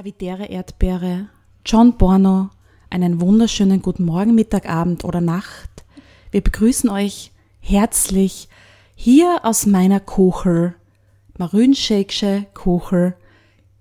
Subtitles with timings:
[0.00, 1.28] Habitäre Erdbeere,
[1.66, 2.48] John Borno,
[2.88, 5.84] einen wunderschönen guten Morgen, Mittag, Abend oder Nacht.
[6.30, 8.48] Wir begrüßen euch herzlich
[8.94, 10.74] hier aus meiner Kuchel,
[11.36, 13.14] Marünschäksche Kuchel,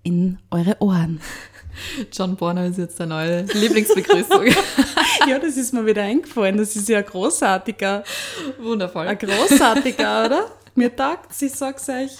[0.04, 1.22] in eure Ohren.
[2.12, 4.44] John Borno ist jetzt eine neue Lieblingsbegrüßung.
[5.26, 6.58] Ja, das ist mir wieder eingefallen.
[6.58, 8.04] Das ist ja ein großartiger,
[8.60, 9.08] Wundervoll.
[9.08, 10.52] ein großartiger, oder?
[10.76, 12.12] Mir taugt ich sag's euch.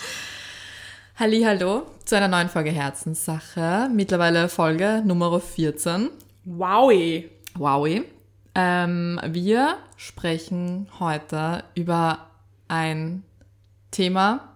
[1.18, 3.88] Hallo zu einer neuen Folge Herzenssache.
[3.94, 6.10] Mittlerweile Folge Nummer 14.
[6.44, 7.30] Wowie.
[7.54, 8.04] Wowie.
[8.56, 12.32] Ähm, wir sprechen heute über
[12.68, 13.22] ein
[13.92, 14.56] Thema,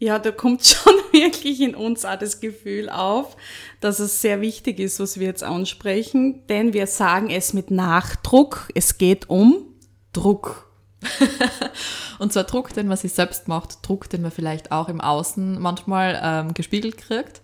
[0.00, 3.36] Ja, da kommt schon wirklich in uns auch das Gefühl auf,
[3.80, 8.68] dass es sehr wichtig ist, was wir jetzt ansprechen, denn wir sagen es mit Nachdruck.
[8.74, 9.64] Es geht um
[10.12, 10.69] Druck.
[12.18, 15.60] und zwar Druck, den man sich selbst macht, Druck, den man vielleicht auch im Außen
[15.60, 17.40] manchmal ähm, gespiegelt kriegt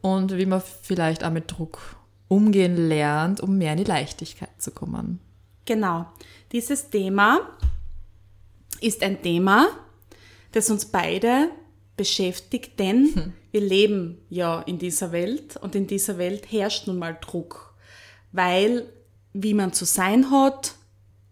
[0.00, 1.78] und wie man vielleicht auch mit Druck
[2.28, 5.20] umgehen lernt, um mehr in die Leichtigkeit zu kommen.
[5.64, 6.06] Genau.
[6.52, 7.40] Dieses Thema
[8.80, 9.68] ist ein Thema,
[10.52, 11.48] das uns beide
[11.96, 17.16] beschäftigt, denn wir leben ja in dieser Welt und in dieser Welt herrscht nun mal
[17.20, 17.74] Druck,
[18.32, 18.86] weil
[19.32, 20.74] wie man zu sein hat,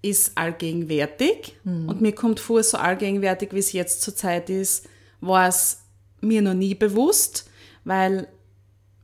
[0.01, 4.87] ist allgegenwärtig und mir kommt vor, so allgegenwärtig, wie es jetzt zur Zeit ist,
[5.21, 5.81] war es
[6.21, 7.51] mir noch nie bewusst,
[7.85, 8.29] weil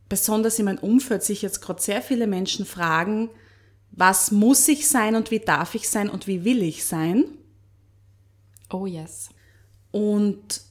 [0.09, 3.31] besonders in meinem Umfeld sich jetzt gerade sehr viele Menschen fragen,
[3.91, 7.25] was muss ich sein und wie darf ich sein und wie will ich sein?
[8.73, 9.31] Oh yes.
[9.91, 10.63] Und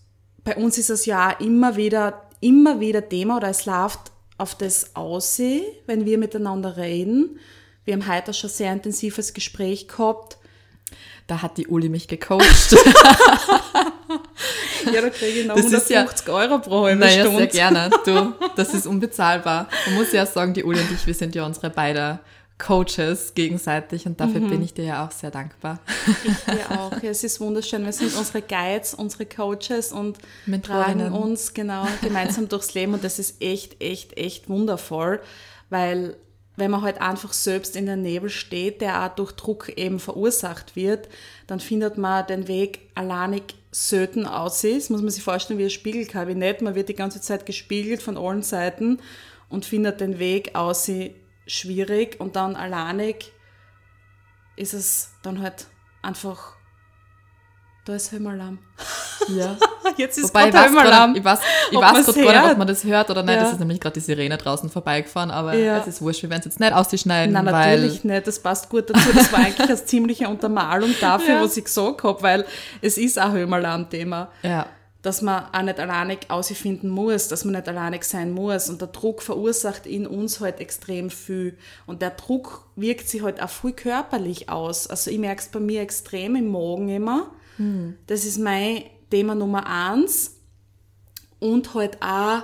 [0.44, 4.96] bei uns ist es ja immer wieder, immer wieder Thema oder es läuft auf das
[4.96, 7.40] aussehen, wenn wir miteinander reden.
[7.86, 10.38] Wir haben heute schon sehr intensives Gespräch gehabt.
[11.28, 12.76] Da hat die Uli mich gecoacht.
[14.94, 17.38] Ja, da kriege ich noch Das ist ja- 150 Euro pro halbe naja, Stunde.
[17.40, 17.90] sehr gerne.
[18.06, 19.70] Du, das ist unbezahlbar.
[19.86, 22.20] Man muss ja sagen, die Uli und ich, wir sind ja unsere beide
[22.58, 25.80] Coaches gegenseitig und dafür bin ich dir ja auch sehr dankbar.
[26.48, 27.02] Ja, auch.
[27.02, 27.84] Ja, es ist wunderschön.
[27.86, 30.18] Wir sind unsere Guides, unsere Coaches und
[30.64, 32.94] tragen uns genau gemeinsam durchs Leben.
[32.94, 35.22] Und das ist echt, echt, echt wundervoll,
[35.70, 36.18] weil
[36.56, 40.76] wenn man halt einfach selbst in den Nebel steht, der auch durch Druck eben verursacht
[40.76, 41.10] wird,
[41.48, 44.62] dann findet man den Weg alleinig selten aus.
[44.62, 46.62] Das muss man sich vorstellen wie ein Spiegelkabinett.
[46.62, 49.00] Man wird die ganze Zeit gespiegelt von allen Seiten
[49.50, 50.90] und findet den Weg aus
[51.48, 53.32] schwierig und dann alleinig
[54.56, 55.68] ist es dann halt
[56.02, 56.56] einfach,
[57.86, 58.60] da ist Himmelarm.
[59.30, 59.58] Ja.
[59.98, 61.16] Jetzt ist Wobei, gerade gerade Himmelarm.
[61.16, 61.40] ich weiß,
[61.72, 63.36] ich weiß grad gar nicht, ob man das hört oder nicht.
[63.36, 63.42] Ja.
[63.44, 65.78] Das ist nämlich gerade die Sirene draußen vorbeigefahren, aber Ja.
[65.80, 66.24] es ist wurscht.
[66.24, 68.28] Wir werden es jetzt nicht ausschneiden, Nein, natürlich nicht.
[68.28, 69.10] Das passt gut dazu.
[69.14, 71.44] Das war eigentlich eine ziemliche Untermalung dafür, Ja.
[71.44, 72.46] was ich gesagt habe, weil
[72.82, 74.30] es ist auch ein Himmelarm-Thema.
[74.44, 74.66] ja,
[75.02, 78.70] dass man auch nicht alleinig ausfinden muss, dass man nicht alleinig sein muss.
[78.70, 81.58] Und der Druck verursacht in uns halt extrem viel.
[81.86, 84.88] Und der Druck wirkt sich halt auch viel körperlich aus.
[84.88, 87.28] Also ich merke es bei mir extrem im Magen immer.
[88.08, 90.38] Das ist mein Thema Nummer eins.
[91.40, 92.44] Und halt auch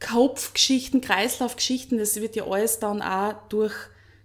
[0.00, 3.74] Kopfgeschichten, Kreislaufgeschichten, das wird ja alles dann auch durch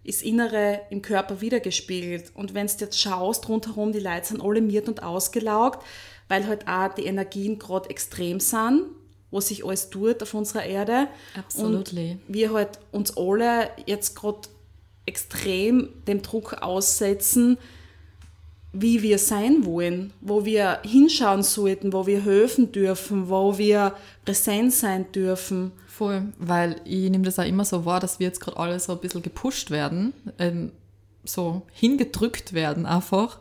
[0.06, 2.31] das Innere im Körper wiedergespiegelt.
[2.36, 5.84] Und wenn du jetzt schaust, rundherum, die Leute sind alle miert und ausgelaugt,
[6.28, 8.84] weil halt auch die Energien gerade extrem sind,
[9.31, 11.08] was sich alles tut auf unserer Erde.
[11.38, 12.12] Absolutely.
[12.12, 14.50] Und wir halt uns alle jetzt gerade
[15.06, 17.58] extrem dem Druck aussetzen,
[18.73, 23.93] wie wir sein wollen, wo wir hinschauen sollten, wo wir helfen dürfen, wo wir
[24.25, 25.72] präsent sein dürfen.
[25.87, 26.23] voll.
[26.40, 28.99] Weil ich nehme das auch immer so wahr, dass wir jetzt gerade alle so ein
[28.99, 30.72] bisschen gepusht werden, ähm,
[31.23, 33.40] so hingedrückt werden einfach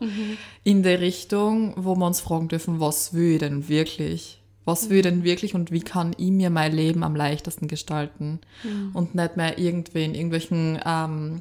[0.62, 4.40] in die Richtung, wo wir uns fragen dürfen, was will ich denn wirklich?
[4.64, 8.38] Was will ich denn wirklich und wie kann ich mir mein Leben am leichtesten gestalten?
[8.92, 11.40] Und nicht mehr irgendwie in irgendwelchen ähm,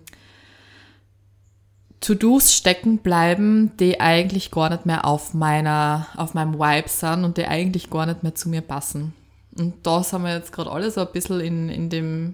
[2.01, 7.37] To-Dos stecken bleiben, die eigentlich gar nicht mehr auf meiner, auf meinem Vibe sind und
[7.37, 9.13] die eigentlich gar nicht mehr zu mir passen.
[9.57, 12.33] Und da sind wir jetzt gerade alle so ein bisschen in, in dem,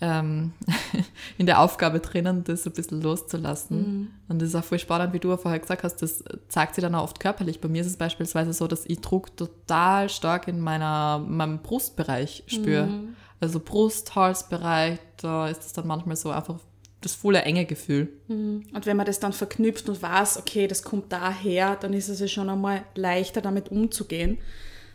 [0.00, 0.52] ähm,
[1.38, 3.78] in der Aufgabe drinnen, das ein bisschen loszulassen.
[3.78, 4.08] Mhm.
[4.28, 6.94] Und das ist auch voll spannend, wie du vorher gesagt hast, das zeigt sich dann
[6.94, 7.60] auch oft körperlich.
[7.60, 12.44] Bei mir ist es beispielsweise so, dass ich Druck total stark in meiner, meinem Brustbereich
[12.46, 12.86] spüre.
[12.86, 13.16] Mhm.
[13.40, 16.60] Also Brust, Halsbereich, da ist es dann manchmal so einfach
[17.00, 18.08] das volle enge Gefühl.
[18.26, 18.64] Mhm.
[18.72, 22.20] Und wenn man das dann verknüpft und weiß, okay, das kommt daher, dann ist es
[22.20, 24.38] ja schon einmal leichter, damit umzugehen.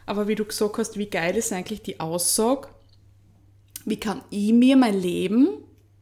[0.05, 2.67] Aber wie du gesagt hast, wie geil ist eigentlich die Aussage,
[3.85, 5.49] wie kann ich mir mein Leben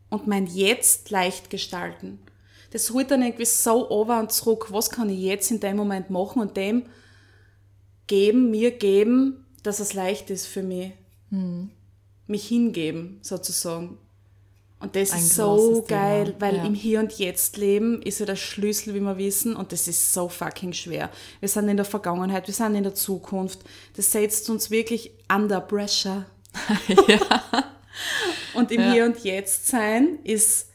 [0.09, 2.19] und mein Jetzt leicht gestalten?
[2.71, 6.09] Das holt dann irgendwie so over und zurück, was kann ich jetzt in dem Moment
[6.09, 6.83] machen und dem
[8.07, 10.93] geben, mir geben, dass es leicht ist für mich.
[11.29, 11.69] Mhm.
[12.27, 13.97] Mich hingeben, sozusagen.
[14.81, 16.41] Und das Ein ist so geil, Thema.
[16.41, 16.65] weil ja.
[16.65, 20.11] im Hier und Jetzt leben ist ja der Schlüssel, wie wir wissen, und das ist
[20.11, 21.11] so fucking schwer.
[21.39, 23.59] Wir sind in der Vergangenheit, wir sind in der Zukunft.
[23.95, 26.25] Das setzt uns wirklich under pressure.
[27.07, 27.19] ja.
[28.53, 28.91] Und im ja.
[28.91, 30.67] Hier und Jetzt sein ist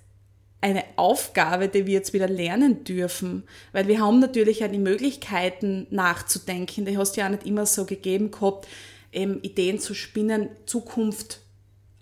[0.61, 5.87] eine Aufgabe, die wir jetzt wieder lernen dürfen, weil wir haben natürlich auch die Möglichkeiten
[5.91, 6.87] nachzudenken.
[6.87, 8.67] Die hast du ja auch nicht immer so gegeben gehabt,
[9.13, 11.41] ähm, Ideen zu spinnen, Zukunft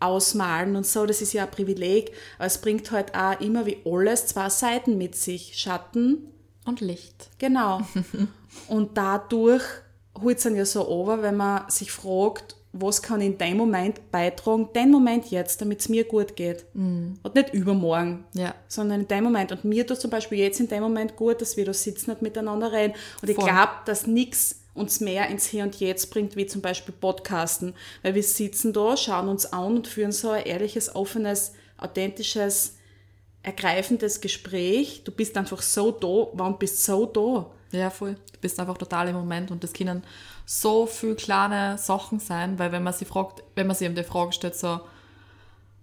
[0.01, 3.79] ausmalen und so, das ist ja ein Privileg, aber es bringt halt auch immer wie
[3.85, 6.29] alles zwei Seiten mit sich, Schatten
[6.65, 7.31] und Licht.
[7.39, 7.81] Genau.
[8.69, 9.63] und dadurch
[10.21, 13.57] holt es dann ja so over, wenn man sich fragt, was kann ich in dem
[13.57, 16.67] Moment beitragen, den Moment jetzt, damit es mir gut geht.
[16.75, 17.13] Mm.
[17.23, 18.53] Und nicht übermorgen, ja.
[18.67, 19.53] sondern in dem Moment.
[19.53, 22.21] Und mir tut zum Beispiel jetzt in dem Moment gut, dass wir da sitzen und
[22.21, 22.95] miteinander reden.
[23.23, 26.93] Und ich glaube, dass nichts uns mehr ins Hier und Jetzt bringt, wie zum Beispiel
[26.93, 27.75] Podcasten.
[28.03, 32.75] Weil wir sitzen da, schauen uns an und führen so ein ehrliches, offenes, authentisches,
[33.45, 35.03] ergreifendes Gespräch.
[35.05, 37.53] Du bist einfach so da, wann bist so da.
[37.71, 38.15] Ja, voll.
[38.33, 40.03] Du bist einfach total im Moment und das können
[40.45, 44.05] so viele kleine Sachen sein, weil wenn man sich fragt, wenn man sich eben die
[44.05, 44.81] Frage stellt, so,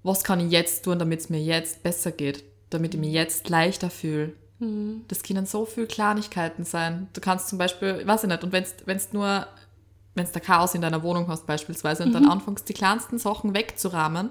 [0.04, 3.50] was kann ich jetzt tun, damit es mir jetzt besser geht, damit ich mich jetzt
[3.50, 5.02] leichter fühle, Mhm.
[5.08, 7.08] Das können so viele Kleinigkeiten sein.
[7.14, 9.48] Du kannst zum Beispiel, weiß ich nicht, und wenn es nur,
[10.16, 12.14] wenn es da Chaos in deiner Wohnung hast beispielsweise und mhm.
[12.14, 14.30] dann anfängst, die kleinsten Sachen wegzurahmen,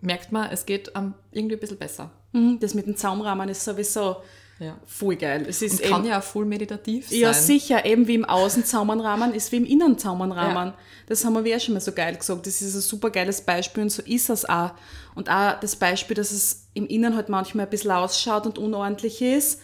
[0.00, 2.10] merkt man, es geht um, irgendwie ein bisschen besser.
[2.32, 2.58] Mhm.
[2.60, 4.16] Das mit dem Zaumrahmen ist sowieso
[4.62, 4.78] ja.
[4.86, 5.44] voll geil.
[5.48, 7.18] Es ist und kann eben, ja auch voll meditativ sein.
[7.18, 7.84] Ja, sicher.
[7.84, 10.68] Eben wie im Außenzaumenrahmen ist wie im Innenzaumenrahmen.
[10.68, 10.74] Ja.
[11.06, 12.46] Das haben wir ja schon mal so geil gesagt.
[12.46, 14.70] Das ist ein super geiles Beispiel und so ist es auch.
[15.14, 19.20] Und auch das Beispiel, dass es im Innen halt manchmal ein bisschen ausschaut und unordentlich
[19.20, 19.60] ist.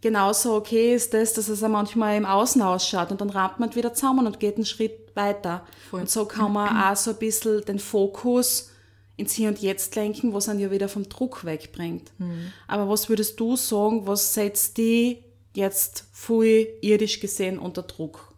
[0.00, 3.74] Genauso okay ist das, dass es auch manchmal im Außen ausschaut und dann rammt man
[3.74, 5.66] wieder zusammen und geht einen Schritt weiter.
[5.90, 6.00] Voll.
[6.00, 8.70] Und so kann man auch so ein bisschen den Fokus
[9.16, 12.12] ins Hier und Jetzt lenken, was einen ja wieder vom Druck wegbringt.
[12.18, 12.52] Mhm.
[12.68, 15.24] Aber was würdest du sagen, was setzt die
[15.54, 18.34] jetzt voll irdisch gesehen unter Druck?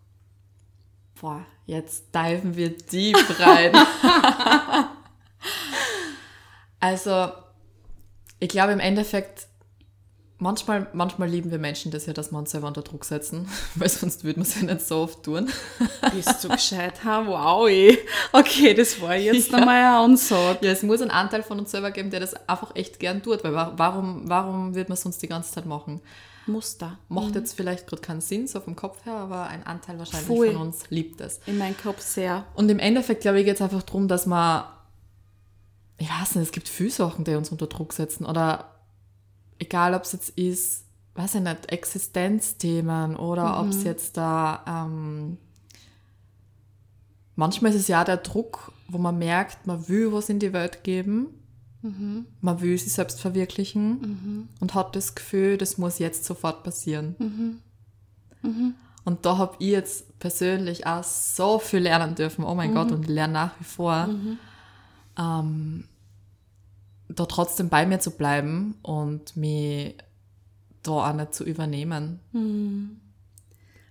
[1.20, 3.72] Boah, jetzt diven wir deep rein.
[6.80, 7.32] also,
[8.38, 9.47] ich glaube im Endeffekt,
[10.38, 13.88] manchmal, manchmal lieben wir Menschen das ja, dass wir uns selber unter Druck setzen, weil
[13.88, 15.49] sonst würde man es ja nicht so oft tun.
[16.14, 17.05] Bist du gescheit?
[17.05, 17.99] Ha, wow, ey.
[18.32, 19.58] Okay, das war jetzt ja.
[19.58, 20.67] einmal eine Ansage.
[20.67, 23.44] Ja, es muss einen Anteil von uns selber geben, der das einfach echt gern tut,
[23.44, 26.00] weil warum, warum wird man sonst die ganze Zeit machen?
[26.46, 26.99] Muster.
[27.08, 27.35] Macht mhm.
[27.35, 30.52] jetzt vielleicht gerade keinen Sinn, so vom Kopf her, aber ein Anteil wahrscheinlich Voll.
[30.52, 31.40] von uns liebt es.
[31.44, 32.46] In meinem Kopf sehr.
[32.55, 34.64] Und im Endeffekt, glaube ich, geht es einfach darum, dass man,
[35.99, 38.77] ich weiß nicht, es gibt viele Sachen, die uns unter Druck setzen oder
[39.58, 40.84] egal, ob es jetzt ist,
[41.14, 43.60] weiß ich nicht, Existenzthemen oder mhm.
[43.60, 45.38] ob es jetzt da, ähm,
[47.35, 50.85] manchmal ist es ja der Druck, wo man merkt, man will was in die Welt
[50.85, 51.28] geben
[51.82, 52.26] Mhm.
[52.40, 54.49] Man will sich selbst verwirklichen mhm.
[54.61, 57.14] und hat das Gefühl, das muss jetzt sofort passieren.
[57.18, 57.59] Mhm.
[58.42, 58.75] mhm.
[59.04, 62.44] Und da habe ich jetzt persönlich auch so viel lernen dürfen.
[62.44, 62.97] Oh mein Gott, mhm.
[62.97, 64.11] und ich lerne nach wie vor.
[65.18, 65.85] Ähm,
[67.08, 69.96] da trotzdem bei mir zu bleiben und mich
[70.82, 72.20] da auch nicht zu übernehmen.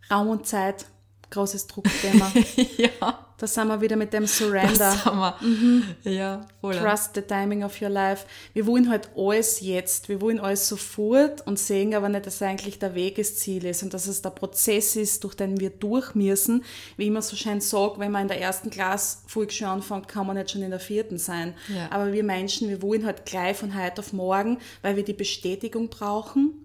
[0.10, 0.86] Raum und Zeit,
[1.30, 2.32] großes Druckthema.
[2.78, 3.27] ja.
[3.40, 4.68] Da sind wir wieder mit dem Surrender.
[4.78, 5.36] Das sind wir.
[5.42, 5.84] Mhm.
[6.04, 6.76] Ja, voll.
[6.76, 8.26] Trust the timing of your life.
[8.54, 10.10] Wir wollen halt alles jetzt.
[10.10, 13.84] Wir wollen alles sofort und sehen aber nicht, dass eigentlich der Weg das Ziel ist
[13.84, 16.64] und dass es der Prozess ist, durch den wir durch müssen.
[16.96, 20.26] Wie ich immer so schön sage, wenn man in der ersten Klasse Volksschule anfängt, kann
[20.26, 21.54] man nicht schon in der vierten sein.
[21.68, 21.92] Ja.
[21.92, 25.90] Aber wir Menschen, wir wollen halt gleich von heute auf morgen, weil wir die Bestätigung
[25.90, 26.64] brauchen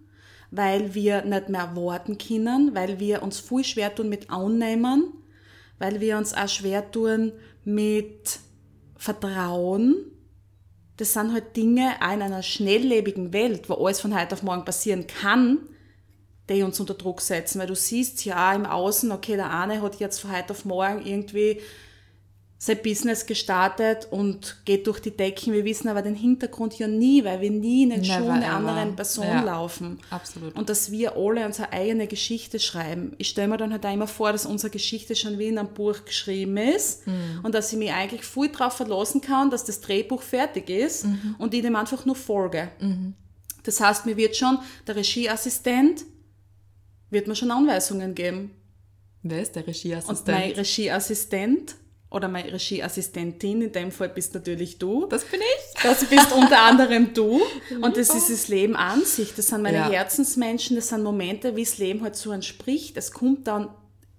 [0.54, 5.14] weil wir nicht mehr warten können, weil wir uns viel schwer tun mit Annehmen
[5.82, 7.32] weil wir uns auch schwer tun
[7.64, 8.38] mit
[8.96, 9.96] Vertrauen.
[10.96, 14.64] Das sind halt Dinge auch in einer schnelllebigen Welt, wo alles von heute auf morgen
[14.64, 15.58] passieren kann,
[16.48, 17.58] die uns unter Druck setzen.
[17.58, 21.04] Weil du siehst ja im Außen, okay, der eine hat jetzt von heute auf morgen
[21.04, 21.60] irgendwie
[22.64, 25.52] sein Business gestartet und geht durch die Decken.
[25.52, 28.46] Wir wissen aber den Hintergrund ja nie, weil wir nie in den Never Schuhen einer
[28.46, 28.54] ever.
[28.54, 29.42] anderen Person Ja.
[29.42, 29.98] laufen.
[30.10, 30.54] Absolut.
[30.54, 33.14] Und dass wir alle unsere eigene Geschichte schreiben.
[33.18, 35.74] Ich stelle mir dann halt auch immer vor, dass unsere Geschichte schon wie in einem
[35.74, 37.40] Buch geschrieben ist Mhm.
[37.42, 41.34] und dass ich mich eigentlich voll drauf verlassen kann, dass das Drehbuch fertig ist Mhm.
[41.38, 42.68] und ich dem einfach nur folge.
[43.64, 46.04] Das heißt, mir wird schon der Regieassistent
[47.10, 48.52] wird mir schon Anweisungen geben.
[49.24, 50.28] Wer ist der Und Regieassistent?
[50.38, 51.74] mein Regieassistent
[52.12, 55.06] oder meine Regieassistentin, in dem Fall bist natürlich du.
[55.06, 55.82] das bin ich.
[55.82, 57.40] Das bist unter anderem du.
[57.80, 59.34] Und das ist das Leben an sich.
[59.34, 59.90] Das sind meine Ja.
[59.90, 62.96] Herzensmenschen, das sind Momente, wie das Leben halt so entspricht.
[62.96, 63.68] Es kommt dann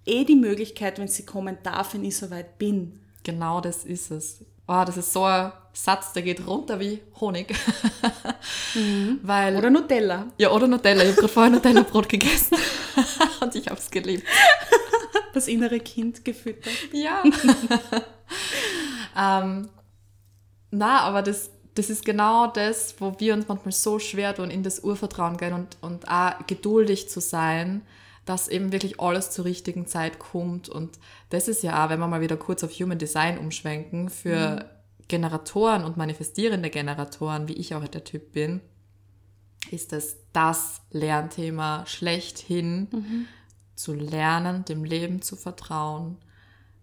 [0.06, 3.00] eh die Möglichkeit, wenn sie kommen darf, wenn ich soweit bin.
[3.22, 4.38] Genau das ist es.
[4.66, 7.54] Oh, das ist so ein Satz, der geht runter wie Honig.
[9.22, 10.26] Weil, Oder Nutella.
[10.38, 11.02] ja, oder Nutella.
[11.02, 12.56] Ich habe gerade vorher Nutella-Brot gegessen
[13.40, 14.24] und ich habe es geliebt.
[15.34, 16.72] Das innere Kind gefüttert.
[16.92, 17.22] Ja.
[19.42, 19.68] ähm,
[20.70, 24.62] na, aber das, das ist genau das, wo wir uns manchmal so schwer tun, in
[24.62, 27.82] das Urvertrauen gehen und, und auch geduldig zu sein,
[28.24, 30.68] dass eben wirklich alles zur richtigen Zeit kommt.
[30.68, 30.98] Und
[31.30, 34.70] das ist ja auch, wenn wir mal wieder kurz auf Human Design umschwenken, für
[35.08, 38.60] Generatoren und manifestierende Generatoren, wie ich auch der Typ bin,
[39.70, 42.88] ist das das Lernthema schlechthin,
[43.74, 46.16] zu lernen, dem Leben zu vertrauen,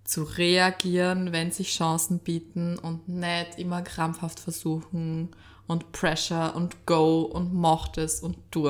[0.03, 5.29] zu reagieren, wenn sich Chancen bieten und nicht immer krampfhaft versuchen
[5.67, 8.67] und Pressure und Go und macht es und tu.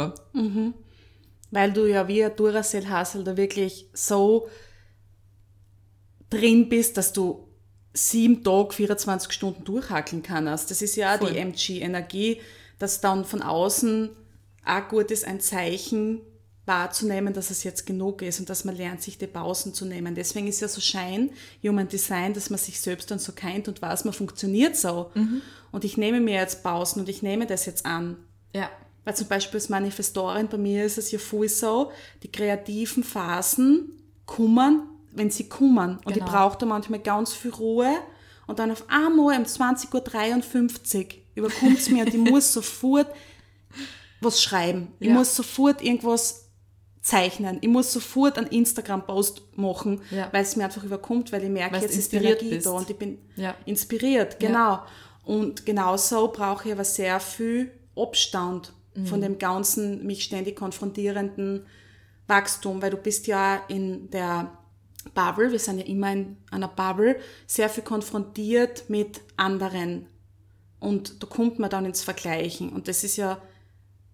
[1.49, 4.47] Weil du ja wie ein Duracell-Hassel da wirklich so
[6.29, 7.47] drin bist, dass du
[7.93, 10.71] sieben Tage, 24 Stunden durchhackeln kannst.
[10.71, 11.33] Das ist ja Voll.
[11.33, 12.39] die MG-Energie,
[12.79, 14.09] dass dann von außen
[14.65, 16.21] auch gut ist, ein Zeichen
[16.65, 20.13] wahrzunehmen, dass es jetzt genug ist und dass man lernt, sich die Pausen zu nehmen.
[20.15, 21.31] Deswegen ist ja so Schein,
[21.63, 25.11] Human Design, dass man sich selbst dann so kennt und weiß, man funktioniert so.
[25.71, 28.17] Und ich nehme mir jetzt Pausen und ich nehme das jetzt an.
[28.55, 28.69] Ja.
[29.03, 31.91] Weil zum Beispiel als Manifestorin, bei mir ist es ja voll so,
[32.21, 33.93] die kreativen Phasen
[34.27, 35.99] kummern, wenn sie kummern.
[36.05, 36.25] Und Genau.
[36.25, 37.91] ich brauche da manchmal ganz viel Ruhe.
[38.45, 43.07] Und dann auf einmal um 20.53 Uhr überkommt es mir und ich muss sofort
[44.19, 44.89] was schreiben.
[44.99, 45.13] Ich Ja.
[45.15, 46.49] muss sofort irgendwas
[47.01, 47.57] zeichnen.
[47.61, 50.29] Ich muss sofort einen Instagram-Post machen, Ja.
[50.31, 52.55] weil es mir einfach überkommt, weil ich merke, Weil du jetzt ist die inspiriert Energie
[52.55, 52.67] bist.
[52.67, 53.55] da und ich bin Ja.
[53.65, 54.79] inspiriert, genau.
[55.25, 58.73] Und genauso brauche ich aber sehr viel Abstand
[59.05, 59.21] von Mhm.
[59.23, 61.65] dem ganzen mich ständig konfrontierenden
[62.27, 64.51] Wachstum, weil du bist ja in der
[65.15, 67.17] Bubble, wir sind ja immer in einer Bubble,
[67.47, 70.05] sehr viel konfrontiert mit anderen.
[70.79, 72.69] Und da kommt man dann ins Vergleichen.
[72.71, 73.41] Und das ist ja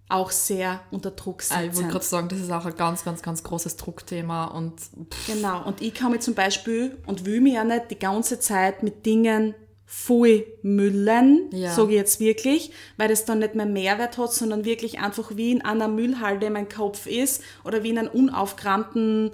[0.09, 3.21] auch sehr unter Druck Ah, Ich wollte gerade sagen, das ist auch ein ganz, ganz,
[3.21, 7.53] ganz großes Druckthema und pff, Genau, und ich kann mich zum Beispiel und will mich
[7.55, 9.53] ja nicht die ganze Zeit mit Dingen
[9.89, 11.71] voll müllen, Ja.
[11.73, 15.51] sage ich jetzt wirklich, weil das dann nicht mehr Mehrwert hat, sondern wirklich einfach wie
[15.51, 19.31] in einer Müllhalde mein Kopf ist oder wie in einem unaufgeräumten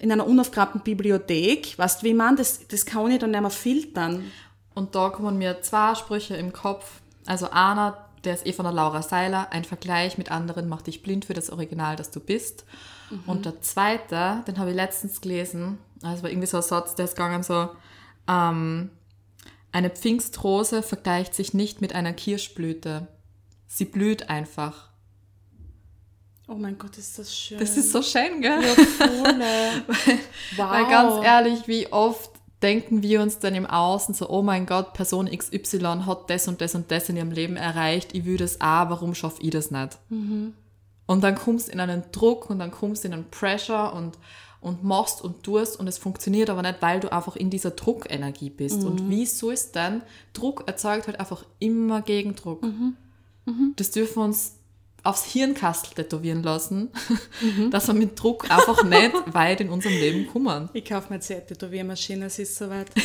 [0.00, 3.50] in einer unaufgeräumten Bibliothek, weißt du, wie man, das, das kann ich dann nicht mehr
[3.50, 4.24] filtern.
[4.74, 7.00] Und da kommen mir zwei Sprüche im Kopf.
[7.26, 11.02] Also einer, der ist eh von der Laura Seiler, ein Vergleich mit anderen macht dich
[11.02, 12.64] blind für das Original, das du bist.
[13.26, 17.06] Und der zweite, den habe ich letztens gelesen, also war irgendwie so ein Satz, der
[17.06, 17.70] ist gegangen so,
[18.28, 18.90] ähm,
[19.72, 23.08] eine Pfingstrose vergleicht sich nicht mit einer Kirschblüte.
[23.66, 24.88] Sie blüht einfach.
[26.46, 27.58] Oh mein Gott, ist das schön.
[27.58, 28.62] Das ist so schön, gell?
[28.62, 29.08] ja, voll.
[30.56, 30.70] wow.
[30.70, 32.30] Weil ganz ehrlich, wie oft
[32.62, 36.60] denken wir uns dann im Außen so, oh mein Gott, Person XY hat das und
[36.60, 39.70] das und das in ihrem Leben erreicht, ich will das auch, warum schaffe ich das
[39.70, 39.98] nicht?
[41.06, 44.18] Und dann kommst du in einen Druck und dann kommst du in einen Pressure und,
[44.60, 48.50] und machst und tust und es funktioniert aber nicht, weil du einfach in dieser Druckenergie
[48.50, 48.82] bist.
[48.84, 52.62] Und wieso ist denn, Druck erzeugt halt einfach immer Gegendruck.
[53.76, 54.57] Das dürfen wir uns
[55.04, 56.90] aufs Hirnkastel tätowieren lassen,
[57.70, 60.68] dass wir mit Druck einfach nicht weit in unserem Leben kommen.
[60.72, 62.88] Ich kaufe mir jetzt eine Tätowiermaschine, es ist soweit.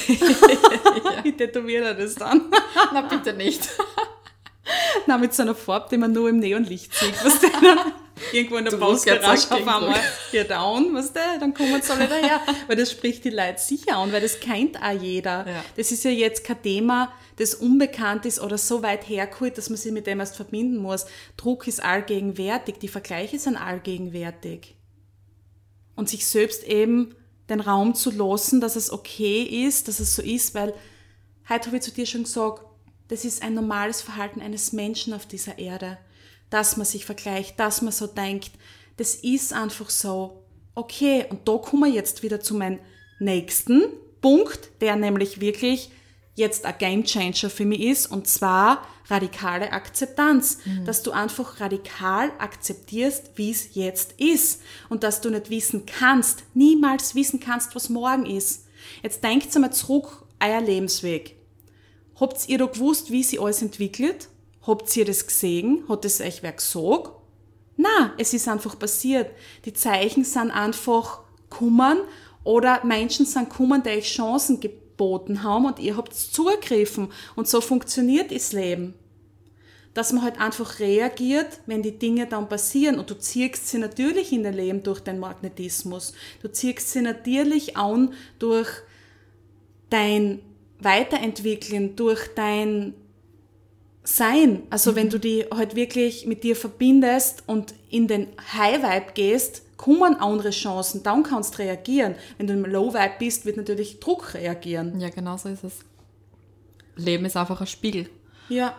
[1.25, 2.51] Ich tätowiere das dann.
[2.91, 3.69] Na bitte nicht.
[5.07, 7.13] Nein, mit so einer Farbe, die man nur im Neonlicht sieht.
[7.23, 7.51] Was denn
[8.31, 9.99] irgendwo in der Postgarage auf einmal
[10.31, 12.41] hier down, was der, dann kommen sie alle daher.
[12.67, 15.45] Weil das spricht die Leute sicher an, weil das kennt auch jeder.
[15.47, 15.65] Ja.
[15.75, 19.77] Das ist ja jetzt kein Thema, das unbekannt ist oder so weit hergeholt, dass man
[19.77, 21.05] sich mit dem erst verbinden muss.
[21.37, 24.75] Druck ist allgegenwärtig, die Vergleiche sind allgegenwärtig.
[25.95, 27.15] Und sich selbst eben
[27.49, 30.73] den Raum zu lassen, dass es okay ist, dass es so ist, weil
[31.49, 32.63] heute habe ich zu dir schon gesagt,
[33.09, 35.97] das ist ein normales Verhalten eines Menschen auf dieser Erde,
[36.53, 38.51] dass man sich vergleicht, dass man so denkt.
[38.97, 40.43] Das ist einfach so.
[40.75, 42.79] Okay, und da kommen wir jetzt wieder zu meinem
[43.19, 43.81] nächsten
[44.21, 45.89] Punkt, der nämlich wirklich
[46.35, 50.85] jetzt ein Game Changer für mich ist, und zwar radikale Akzeptanz, mhm.
[50.85, 56.43] dass du einfach radikal akzeptierst, wie es jetzt ist und dass du nicht wissen kannst,
[56.53, 58.67] niemals wissen kannst, was morgen ist.
[59.01, 61.35] Jetzt denkt einmal zurück, euer Lebensweg.
[62.19, 64.29] Habt ihr da gewusst, wie sie alles entwickelt?
[64.65, 65.83] Habt ihr das gesehen?
[65.89, 67.11] Hat es euch wer gesagt?
[67.75, 69.31] Na, es ist einfach passiert.
[69.65, 71.99] Die Zeichen sind einfach kummern
[72.43, 77.11] oder Menschen sind kummern, die euch Chancen geboten haben und ihr habt zugegriffen.
[77.35, 78.93] Und so funktioniert das Leben.
[79.93, 82.99] Dass man halt einfach reagiert, wenn die Dinge dann passieren.
[82.99, 86.13] Und du ziehst sie natürlich in dein Leben durch den Magnetismus.
[86.41, 88.69] Du ziehst sie natürlich an durch
[89.89, 90.39] dein
[90.79, 92.95] Weiterentwickeln, durch dein
[94.03, 94.63] Sein.
[94.69, 94.95] Also mhm.
[94.95, 100.15] wenn du die halt wirklich mit dir verbindest und in den High Vibe gehst, kommen
[100.15, 102.15] andere Chancen, dann kannst du reagieren.
[102.37, 104.99] Wenn du im Low Vibe bist, wird natürlich Druck reagieren.
[104.99, 105.79] Ja, genau so ist es.
[106.95, 108.09] Leben ist einfach ein Spiegel.
[108.49, 108.75] Ja.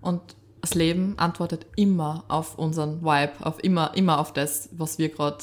[0.00, 0.20] Und
[0.60, 5.38] das Leben antwortet immer auf unseren Vibe, auf immer, immer auf das, was wir gerade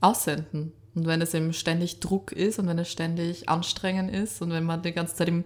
[0.00, 0.72] aussenden.
[0.94, 4.64] Und wenn es eben ständig Druck ist und wenn es ständig anstrengend ist und wenn
[4.64, 5.44] man die ganze Zeit im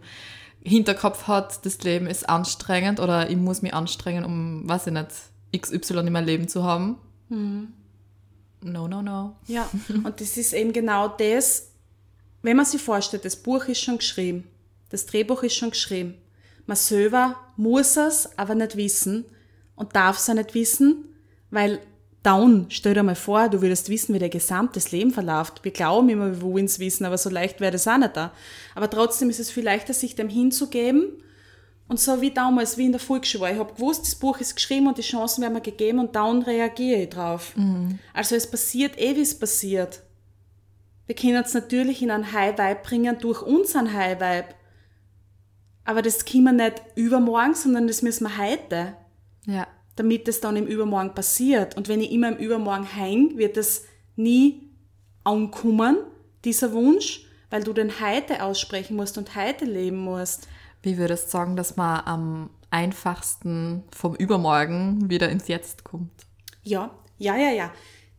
[0.69, 5.11] Hinterkopf hat, das Leben ist anstrengend oder ich muss mich anstrengen, um, weiß ich nicht,
[5.57, 6.99] XY in meinem Leben zu haben.
[7.29, 7.73] Mhm.
[8.63, 9.37] No, no, no.
[9.47, 11.71] Ja, und das ist eben genau das,
[12.43, 14.45] wenn man sich vorstellt, das Buch ist schon geschrieben,
[14.91, 16.15] das Drehbuch ist schon geschrieben.
[16.67, 19.25] Man selber muss es aber nicht wissen
[19.77, 21.05] und darf es auch nicht wissen,
[21.51, 21.81] weil
[22.27, 25.63] down, stell dir mal vor, du würdest wissen, wie dein gesamtes Leben verläuft.
[25.63, 28.33] Wir glauben immer, wir wollen es wissen, aber so leicht wäre das auch nicht da.
[28.75, 31.23] Aber trotzdem ist es viel leichter, sich dem hinzugeben.
[31.89, 33.53] Und so wie damals, wie in der Volksschule.
[33.53, 36.43] Ich habe gewusst, das Buch ist geschrieben und die Chancen werden mir gegeben und down
[36.43, 37.57] reagiere ich drauf.
[37.57, 38.01] Mhm.
[38.13, 40.03] Also es passiert eh, wie es passiert.
[41.07, 44.49] Wir können es natürlich in einen High Vibe bringen durch unseren High Vibe.
[45.85, 48.97] Aber das können wir nicht übermorgen, sondern das müssen wir heute.
[49.47, 51.77] Ja damit es dann im Übermorgen passiert.
[51.77, 53.85] Und wenn ich immer im Übermorgen häng, wird es
[54.15, 54.71] nie
[55.25, 55.99] ankommen,
[56.45, 60.49] dieser Wunsch, weil du den heute aussprechen musst und heute leben musst.
[60.83, 66.13] Wie würdest du sagen, dass man am einfachsten vom Übermorgen wieder ins Jetzt kommt?
[66.63, 67.73] Ja, ja, ja, ja.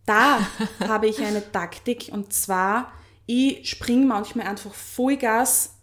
[0.06, 0.40] Da
[0.88, 2.92] habe ich eine Taktik und zwar,
[3.26, 5.76] ich springe manchmal einfach Vollgas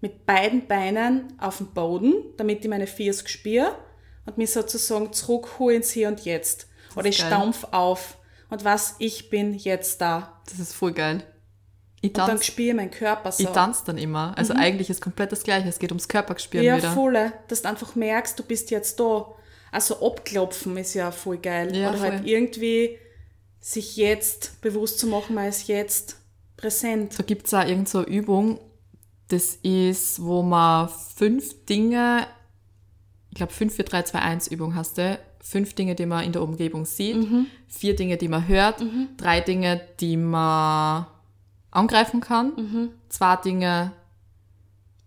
[0.00, 3.74] mit beiden Beinen auf den Boden, damit ich meine Fiers spüre
[4.26, 6.68] und mich sozusagen zurückhole ins Hier und Jetzt.
[6.96, 8.16] Oder ich stampf auf
[8.48, 10.40] und was, ich bin jetzt da.
[10.48, 11.22] Das ist voll geil.
[12.02, 13.44] Ich tanz, und dann spiele mein Körper so.
[13.44, 14.36] Ich tanze dann immer.
[14.36, 14.60] Also mhm.
[14.60, 15.68] eigentlich ist komplett das Gleiche.
[15.68, 16.88] Es geht ums Körpergespüren ja, wieder.
[16.88, 17.32] Ja, voll.
[17.48, 19.34] Dass du einfach merkst, du bist jetzt da.
[19.70, 21.76] Also abklopfen ist ja voll geil.
[21.76, 22.10] Ja, Oder voll.
[22.10, 22.98] halt irgendwie
[23.60, 26.16] sich jetzt bewusst zu machen, man ist jetzt
[26.56, 27.18] präsent.
[27.18, 28.58] Da gibt es auch irgendeine so Übung,
[29.28, 32.26] das ist, wo man fünf Dinge
[33.30, 35.18] ich glaube, 5, 4, 3, 2, 1 Übung hast du.
[35.42, 37.46] Fünf Dinge, die man in der Umgebung sieht, mhm.
[37.66, 39.08] vier Dinge, die man hört, mhm.
[39.16, 41.06] drei Dinge, die man
[41.70, 42.90] angreifen kann, mhm.
[43.08, 43.92] zwei Dinge,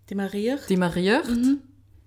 [0.10, 1.60] die man riecht, die man riecht mhm.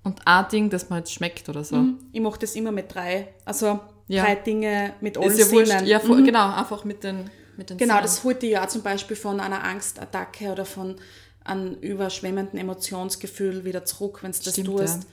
[0.02, 1.76] und ein Ding, das man jetzt schmeckt oder so.
[1.76, 1.98] Mhm.
[2.10, 3.28] Ich mache das immer mit drei.
[3.44, 4.24] Also ja.
[4.24, 5.86] drei Dinge mit allen Ist ja Sinnen.
[5.86, 6.24] Ja, mhm.
[6.24, 8.02] genau, einfach mit den, mit den Genau, Sinnen.
[8.02, 10.96] das holt dir ja zum Beispiel von einer Angstattacke oder von
[11.44, 15.04] einem überschwemmenden Emotionsgefühl wieder zurück, wenn du das Stimmt, tust.
[15.04, 15.10] Ja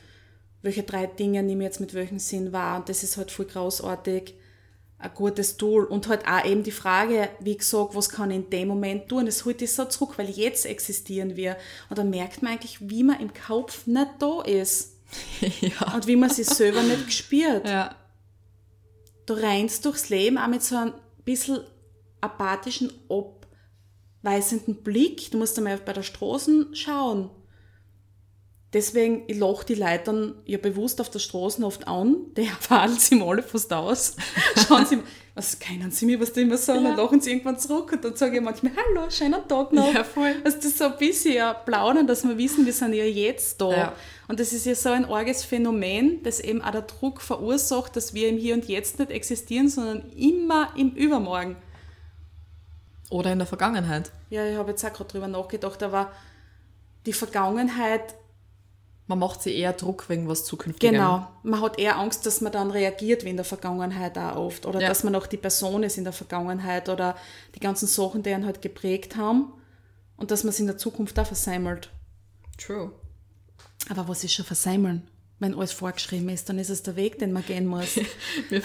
[0.63, 2.79] welche drei Dinge nehme ich jetzt mit welchem Sinn wahr.
[2.79, 4.33] Und das ist halt voll großartig,
[4.97, 5.83] ein gutes Tool.
[5.83, 9.25] Und halt auch eben die Frage, wie gesagt, was kann ich in dem Moment tun?
[9.25, 11.57] Das holt dich so zurück, weil jetzt existieren wir.
[11.89, 14.95] Und dann merkt man eigentlich, wie man im Kopf nicht da ist.
[15.61, 15.93] ja.
[15.93, 17.67] Und wie man sich selber nicht gespürt.
[17.67, 17.95] Ja.
[19.25, 20.93] Du reinst durchs Leben auch mit so einem
[21.25, 21.59] bisschen
[22.21, 25.29] apathischen, abweisenden Blick.
[25.29, 27.29] Du musst einmal bei der Straße schauen
[28.73, 32.97] Deswegen, ich lache die Leute dann ja bewusst auf der Straße oft an, die fahren
[32.97, 34.15] sie mal alle fast aus.
[34.67, 34.99] Schauen sie,
[35.35, 36.89] was kennen sie mir, was die immer sagen, ja.
[36.89, 39.93] dann lachen sie irgendwann zurück und dann sage ich manchmal, hallo, schönen Tag noch.
[39.93, 40.35] Ja, voll.
[40.43, 43.61] Also das ist so ein bisschen ja plaudern, dass wir wissen, wir sind ja jetzt
[43.61, 43.71] da.
[43.71, 43.93] Ja.
[44.27, 48.15] Und das ist ja so ein arges Phänomen, das eben auch der Druck verursacht, dass
[48.15, 51.57] wir im Hier und Jetzt nicht existieren, sondern immer im Übermorgen.
[53.11, 54.11] Oder in der Vergangenheit.
[54.31, 56.11] Ja, ich habe jetzt auch gerade drüber nachgedacht, aber
[57.05, 58.15] die Vergangenheit
[59.07, 60.95] man macht sich eher Druck wegen was Zukünftigem.
[60.95, 61.27] Genau.
[61.43, 64.65] Man hat eher Angst, dass man dann reagiert wie in der Vergangenheit auch oft.
[64.65, 64.87] Oder ja.
[64.87, 67.15] dass man auch die Person ist in der Vergangenheit oder
[67.55, 69.51] die ganzen Sachen, die einen halt geprägt haben.
[70.15, 71.89] Und dass man es in der Zukunft auch versammelt.
[72.57, 72.93] True.
[73.89, 75.07] Aber was ist schon versammeln?
[75.39, 77.97] Wenn alles vorgeschrieben ist, dann ist es der Weg, den man gehen muss.
[78.49, 78.61] mir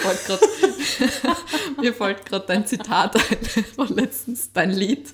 [1.95, 5.13] fällt gerade dein Zitat ein von letztens, dein Lied.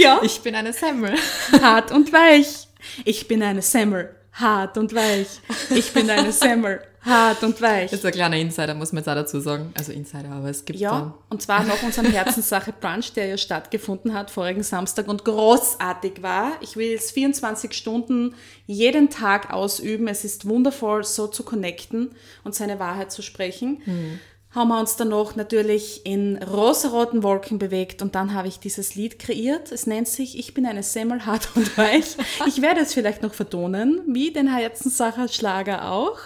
[0.00, 0.20] Ja.
[0.24, 1.14] Ich bin eine Semmel.
[1.60, 2.66] Hart und weich.
[3.04, 4.16] Ich bin eine Semmel.
[4.32, 5.40] Hart und weich.
[5.74, 6.80] Ich bin eine Semmel.
[7.02, 7.90] Hart und weich.
[7.90, 9.72] Das ist ein kleiner Insider, muss man jetzt auch dazu sagen.
[9.76, 11.14] Also Insider, aber es gibt Ja, dann.
[11.30, 16.52] und zwar noch unserem Herzenssache Brunch, der ja stattgefunden hat vorigen Samstag und großartig war.
[16.60, 18.34] Ich will es 24 Stunden
[18.66, 20.08] jeden Tag ausüben.
[20.08, 22.10] Es ist wundervoll, so zu connecten
[22.44, 24.20] und seine Wahrheit zu sprechen.
[24.52, 28.96] Haben wir uns dann noch natürlich in rosaroten Wolken bewegt und dann habe ich dieses
[28.96, 29.70] Lied kreiert.
[29.70, 32.16] Es nennt sich Ich bin eine Semmel, hart und weich.
[32.46, 36.18] Ich werde es vielleicht noch vertonen, wie den Herzenssacher Schlager auch.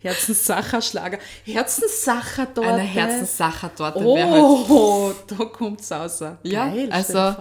[0.00, 1.18] Herzenssacher Schlager.
[1.44, 2.66] Herzenssacher dort.
[2.66, 4.42] Eine Herzenssache-Torte wäre halt.
[4.42, 6.20] Oh, da kommt's raus.
[6.42, 7.36] Ja, Geil, also,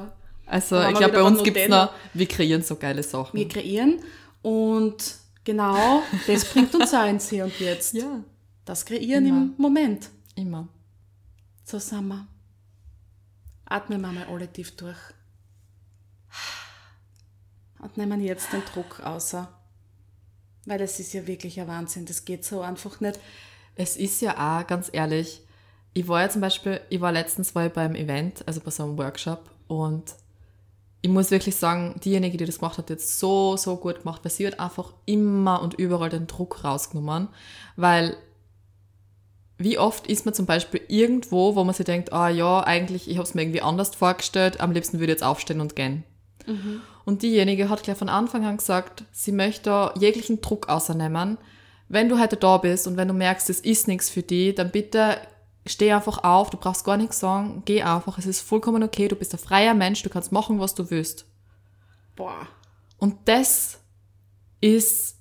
[0.46, 1.86] also ich glaube, bei uns beim gibt es Nutella.
[1.86, 3.36] noch, wir kreieren so geile Sachen.
[3.39, 4.00] Wir kreieren
[4.44, 4.98] und
[5.44, 7.94] genau, das bringt uns auch ins Hier und Jetzt.
[7.94, 8.20] ja,
[8.65, 9.38] Das Kreieren Immer.
[9.42, 10.10] im Moment.
[10.39, 10.67] Immer.
[11.63, 12.28] So sind wir.
[13.65, 14.97] Atmen wir mal alle tief durch.
[17.80, 19.47] Und nehmen jetzt den Druck außer.
[20.65, 22.06] Weil es ist ja wirklich ein Wahnsinn.
[22.06, 23.19] Das geht so einfach nicht.
[23.75, 25.41] Es ist ja auch, ganz ehrlich,
[25.93, 28.97] ich war ja zum Beispiel, ich war letztens ich beim Event, also bei so einem
[28.97, 30.15] Workshop und
[31.02, 34.23] ich muss wirklich sagen, diejenige, die das gemacht hat, hat jetzt so, so gut gemacht,
[34.23, 37.30] weil sie hat einfach immer und überall den Druck rausgenommen,
[37.78, 38.17] weil
[39.60, 43.17] wie oft ist man zum Beispiel irgendwo, wo man sich denkt, ah ja, eigentlich, ich
[43.17, 46.06] habe es mir irgendwie anders vorgestellt, am liebsten würde ich jetzt aufstehen und gehen.
[47.06, 51.38] Und diejenige hat gleich von Anfang an gesagt, sie möchte jeglichen Druck außernehmen.
[51.89, 54.72] Wenn du heute da bist und wenn du merkst, es ist nichts für dich, dann
[54.72, 55.17] bitte
[55.65, 59.15] steh einfach auf, du brauchst gar nichts sagen, geh einfach, es ist vollkommen okay, du
[59.15, 61.26] bist ein freier Mensch, du kannst machen, was du willst.
[62.15, 62.48] Boah.
[62.98, 63.80] Und das
[64.62, 65.17] ist,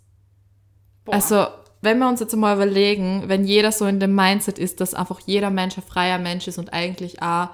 [1.05, 1.15] Boah.
[1.15, 1.47] also
[1.81, 5.21] wenn wir uns jetzt mal überlegen, wenn jeder so in dem Mindset ist, dass einfach
[5.27, 7.49] jeder Mensch ein freier Mensch ist und eigentlich auch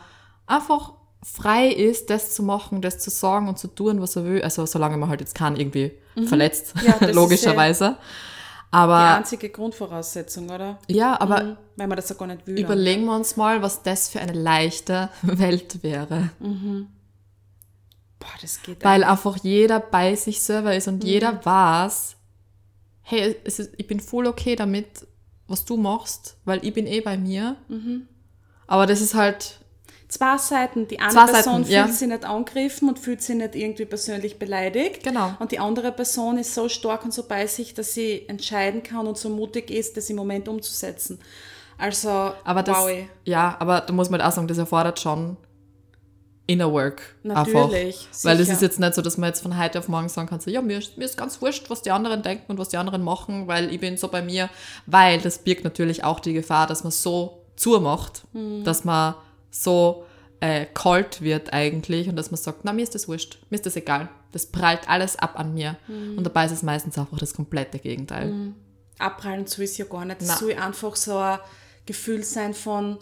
[0.47, 4.43] einfach frei ist, das zu machen, das zu sagen und zu tun, was er will,
[4.43, 5.93] also solange man halt jetzt kann, irgendwie
[6.27, 6.87] verletzt, Mhm.
[6.87, 7.97] Ja, das ist logischerweise.
[7.99, 10.79] Die Aber einzige Grundvoraussetzung, oder?
[10.89, 11.57] ja, aber Mhm.
[11.77, 12.59] Weil man das ja gar nicht will.
[12.59, 16.31] überlegen wir uns mal, was das für eine leichte Welt wäre.
[18.21, 21.09] Boah, das geht Weil einfach jeder bei sich selber ist und Mhm.
[21.09, 22.17] jeder weiß,
[23.05, 25.07] hey, ist, ich bin voll okay damit,
[25.47, 27.57] was du machst, weil ich bin eh bei mir.
[27.69, 28.09] Mhm.
[28.67, 29.61] Aber das ist halt,
[30.07, 30.87] Zwei Seiten.
[30.87, 31.85] Die eine Person Seiten, ja.
[31.85, 35.03] fühlt sich nicht angegriffen und fühlt sich nicht irgendwie persönlich beleidigt.
[35.03, 35.35] Genau.
[35.41, 39.09] Und die andere Person ist so stark und so bei sich, dass sie entscheiden kann
[39.09, 41.19] und so mutig ist, das im Moment umzusetzen.
[41.79, 42.91] Also, aber das, wow.
[43.25, 45.37] ja, aber da muss man halt auch sagen, das erfordert schon
[46.47, 47.15] Inner Work.
[47.23, 47.55] Natürlich,
[48.09, 48.25] Einfach.
[48.25, 50.41] Weil es ist jetzt nicht so, dass man jetzt von heute auf morgen sagen kann,
[50.41, 52.77] so, ja, mir ist, mir ist ganz wurscht, was die anderen denken und was die
[52.77, 54.51] anderen machen, weil ich bin so bei mir.
[54.87, 58.63] Weil das birgt natürlich auch die Gefahr, dass man so zumacht, Hm.
[58.65, 59.15] dass man
[59.51, 60.05] so
[60.41, 63.65] äh, kalt wird eigentlich und dass man sagt, na, mir ist das wurscht, mir ist
[63.65, 64.09] das egal.
[64.33, 65.77] Das prallt alles ab an mir.
[65.87, 66.19] Hm.
[66.19, 68.53] Und dabei ist es meistens einfach das komplette Gegenteil.
[68.99, 70.21] abprallen soll es ja gar nicht.
[70.21, 71.39] Es soll einfach so ein
[71.87, 72.99] Gefühl sein von,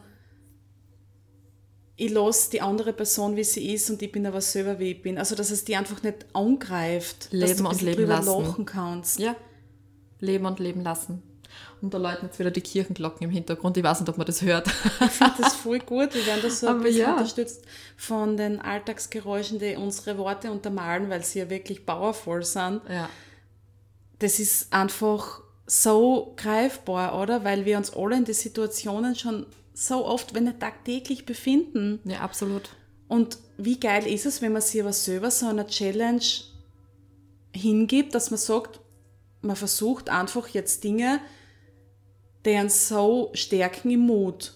[1.97, 5.03] ich lasse die andere Person, wie sie ist, und ich bin aber selber, wie ich
[5.03, 5.19] bin.
[5.19, 7.27] Also, dass es die einfach nicht angreift.
[7.27, 8.43] dass Leben du ein und leben drüber lassen.
[8.43, 9.19] lachen kannst.
[9.19, 9.37] Ja.
[10.21, 11.23] Leben und leben lassen.
[11.83, 13.77] Und da läuten jetzt wieder die Kirchenglocken im Hintergrund.
[13.77, 14.69] Ich weiß nicht, ob man das hört.
[14.69, 16.15] Ich finde das voll gut.
[16.15, 17.13] Wir werden das so ein bisschen ja.
[17.13, 17.65] unterstützt
[17.97, 22.83] von den Alltagsgeräuschen, die unsere Worte untermalen, weil sie ja wirklich powerful sind.
[22.89, 23.09] ja.
[24.21, 27.43] Das ist einfach so greifbar, oder?
[27.43, 32.01] Weil wir uns alle in die Situationen schon so oft, wenn nicht tagtäglich befinden.
[32.05, 32.71] Ja, absolut.
[33.09, 36.23] Und wie geil ist es, wenn man sich aber selber so einer Challenge
[37.55, 38.81] hingibt, dass man sagt,
[39.43, 41.21] man versucht einfach jetzt Dinge,
[42.47, 44.55] die uns so stärken im Mut.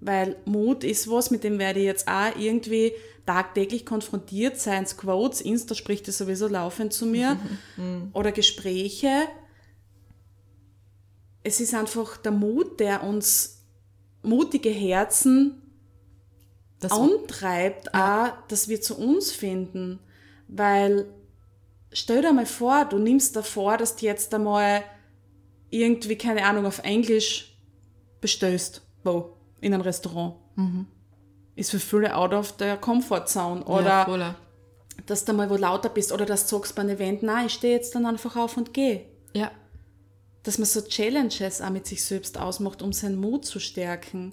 [0.00, 2.92] Weil Mut ist was, mit dem werde ich jetzt auch irgendwie
[3.24, 4.84] tagtäglich konfrontiert sein.
[4.84, 7.38] Quotes, Insta spricht das sowieso laufend zu mir.
[8.12, 9.26] Oder Gespräche.
[11.42, 13.55] Es ist einfach der Mut, der uns
[14.26, 15.62] mutige Herzen
[16.80, 19.98] Das antreibt, auch, dass wir zu uns finden.
[20.48, 21.06] Weil,
[21.92, 24.82] stell dir mal vor, du nimmst davor, dass du jetzt einmal
[25.70, 27.56] irgendwie, keine Ahnung, auf Englisch
[28.20, 30.36] bestellst, wo, in einem Restaurant.
[31.54, 33.64] Ist für viele out of their comfort zone.
[33.64, 34.36] Oder ja,
[35.06, 37.54] dass du mal wo lauter bist oder dass du sagst bei einem Event, nein, ich
[37.54, 39.04] stehe jetzt dann einfach auf und gehe.
[39.34, 39.50] ja.
[40.46, 44.32] Dass man so Challenges auch mit sich selbst ausmacht, um seinen Mut zu stärken.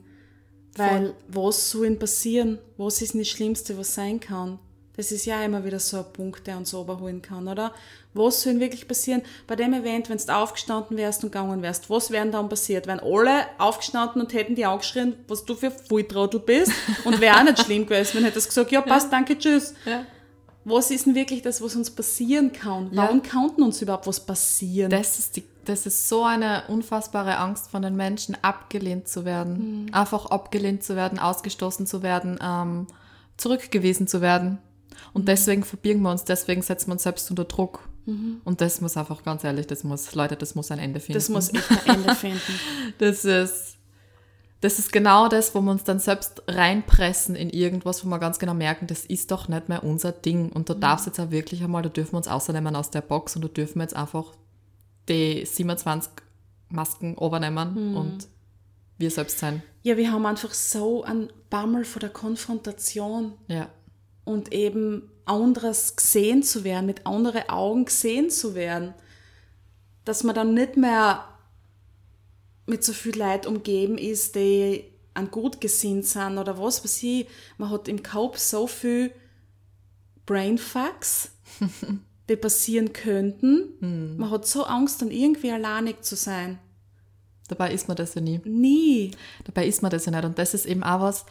[0.75, 2.59] Weil was soll denn passieren?
[2.77, 4.59] Was ist das Schlimmste, was sein kann?
[4.95, 7.73] Das ist ja immer wieder so ein Punkt, der uns überholen kann, oder?
[8.13, 11.89] Was soll wirklich passieren bei dem Event, wenn du aufgestanden wärst und gegangen wärst?
[11.89, 12.85] Was wäre dann passiert?
[12.85, 16.71] Wären alle aufgestanden und hätten die angeschrien, was du für Volltrottel bist?
[17.05, 19.73] Und wäre auch nicht schlimm gewesen, wenn hättest gesagt, ja, passt, danke, tschüss.
[19.85, 20.05] Ja.
[20.63, 22.89] Was ist denn wirklich das, was uns passieren kann?
[22.93, 24.91] Warum kann uns überhaupt was passieren?
[24.91, 29.85] Das ist, die, das ist so eine unfassbare Angst von den Menschen, abgelehnt zu werden.
[29.93, 32.87] Einfach abgelehnt zu werden, ausgestoßen zu werden, ähm,
[33.37, 34.59] zurückgewiesen zu werden.
[35.13, 37.87] Und deswegen verbirgen wir uns, deswegen setzen wir uns selbst unter Druck.
[38.43, 41.13] Und das muss einfach, ganz ehrlich, das muss, Leute, das muss ein Ende finden.
[41.13, 42.59] das muss echt ein Ende finden.
[42.97, 43.77] Das ist,
[44.59, 48.39] das ist genau das, wo wir uns dann selbst reinpressen in irgendwas, wo wir ganz
[48.39, 50.51] genau merken, das ist doch nicht mehr unser Ding.
[50.51, 53.01] Und da darf es jetzt auch wirklich einmal, da dürfen wir uns außernehmen aus der
[53.01, 54.33] Box und da dürfen wir jetzt einfach
[55.09, 56.11] die 27
[56.69, 58.27] Masken übernehmen und
[58.97, 59.61] wir selbst sein.
[59.81, 63.69] Ja, wir haben einfach so einen Bammel vor der Konfrontation Ja.
[64.23, 68.93] und eben anderes gesehen zu werden, mit anderen Augen gesehen zu werden,
[70.05, 71.25] dass man dann nicht mehr
[72.65, 77.27] mit so viel Leid umgeben ist, die an gut gesinnt sind oder was weiß ich.
[77.57, 79.11] Man hat im Kopf so viel
[80.25, 81.31] Brainfucks,
[82.29, 84.17] die passieren könnten.
[84.17, 86.59] Man hat so Angst, dann irgendwie alleinig zu sein.
[87.49, 88.39] Dabei ist man das ja nie.
[88.45, 89.11] Nie.
[89.43, 90.23] Dabei ist man das ja nicht.
[90.23, 91.25] Und das ist eben auch was,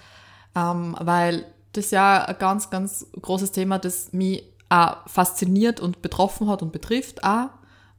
[0.55, 6.49] ähm, weil das ja ein ganz, ganz großes Thema, das mich auch fasziniert und betroffen
[6.49, 7.49] hat und betrifft auch,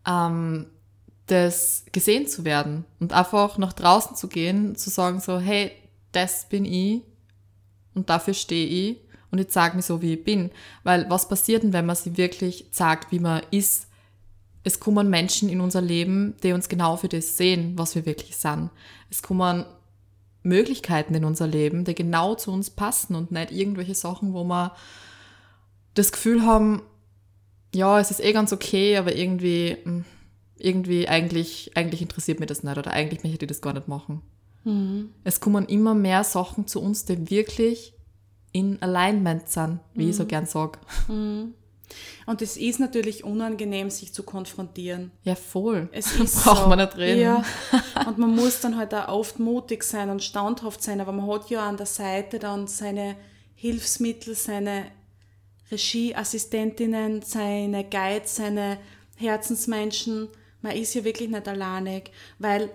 [0.07, 0.67] ähm,
[1.27, 5.71] das gesehen zu werden und einfach nach draußen zu gehen, zu sagen so, hey,
[6.11, 7.01] das bin ich
[7.95, 8.97] und dafür stehe ich
[9.33, 10.51] und ich sage mich so, wie ich bin.
[10.83, 13.87] Weil was passiert denn, wenn man sich wirklich sagt, wie man ist?
[14.63, 18.37] Es kommen Menschen in unser Leben, die uns genau für das sehen, was wir wirklich
[18.37, 18.69] sind.
[19.09, 19.65] Es kommen
[20.43, 24.75] Möglichkeiten in unser Leben, die genau zu uns passen und nicht irgendwelche Sachen, wo wir
[25.95, 26.83] das Gefühl haben,
[27.73, 30.05] ja, es ist eh ganz okay, aber irgendwie, mm,
[30.57, 34.21] irgendwie eigentlich, eigentlich interessiert mich das nicht oder eigentlich möchte ich das gar nicht machen.
[35.23, 37.95] Es kommen immer mehr Sachen zu uns, die wirklich
[38.53, 40.79] in Alignment sind, wie ich so gern sage.
[42.25, 45.11] Und es ist natürlich unangenehm, sich zu konfrontieren.
[45.23, 45.89] Ja, voll.
[45.91, 46.67] Es ist Braucht so.
[46.69, 47.21] man nicht reden.
[47.21, 47.43] Ja.
[48.07, 51.49] Und man muss dann halt auch oft mutig sein und standhaft sein, aber man hat
[51.49, 53.15] ja an der Seite dann seine
[53.55, 54.85] Hilfsmittel, seine
[55.71, 58.77] Regieassistentinnen, seine Guides, seine
[59.15, 60.29] Herzensmenschen.
[60.61, 62.69] Man ist ja wirklich nicht alleinig, weil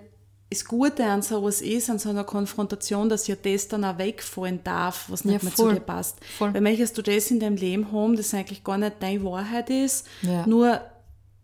[0.51, 4.61] das Gute an sowas ist, an so einer Konfrontation, dass ja das dann auch wegfallen
[4.63, 5.69] darf, was nicht Ja, mehr voll.
[5.69, 6.17] zu dir passt.
[6.37, 6.53] Voll.
[6.53, 10.07] Weil möchtest du das in deinem Leben haben, das eigentlich gar nicht deine Wahrheit ist,
[10.23, 10.47] Ja.
[10.47, 10.81] nur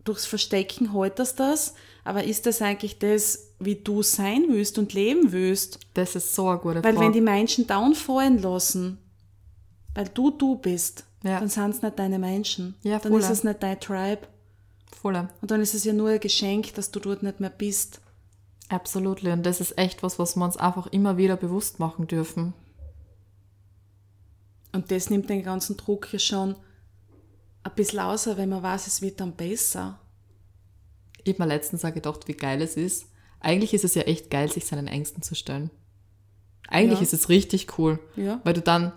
[0.03, 5.31] durchs Verstecken haltest das, aber ist das eigentlich das, wie du sein willst und leben
[5.31, 5.79] willst?
[5.93, 6.99] Das ist so eine gute Weil Frage.
[7.05, 8.97] wenn die Menschen downfallen lassen,
[9.93, 11.39] weil du du bist, Ja.
[11.39, 12.75] dann sind es nicht deine Menschen.
[12.83, 14.21] Ja, dann ist es nicht dein Tribe.
[15.01, 15.27] Voll.
[15.41, 17.99] Und dann ist es ja nur ein Geschenk, dass du dort nicht mehr bist.
[18.69, 19.23] Absolut.
[19.23, 22.53] Und das ist echt was, was wir uns einfach immer wieder bewusst machen dürfen.
[24.71, 26.55] Und das nimmt den ganzen Druck ja schon
[27.63, 29.99] ein bisschen außer, wenn man weiß, es wird dann besser.
[31.23, 33.07] Ich habe mir letztens auch gedacht, wie geil es ist.
[33.39, 35.69] Eigentlich ist es ja echt geil, sich seinen Ängsten zu stellen.
[36.67, 37.03] Eigentlich Ja.
[37.03, 38.41] ist es richtig cool, Ja.
[38.43, 38.91] weil du dann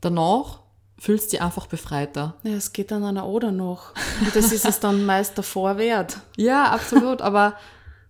[0.00, 0.60] danach
[0.98, 2.36] fühlst dich einfach befreiter.
[2.44, 3.94] Ja, es geht dann einer oder noch.
[4.20, 6.18] Und das ist es dann meist davor wert.
[6.36, 7.56] Ja, absolut, aber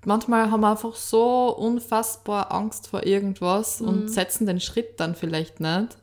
[0.07, 5.61] manchmal haben wir einfach so unfassbar Angst vor irgendwas und setzen den Schritt dann vielleicht
[5.61, 5.97] nicht.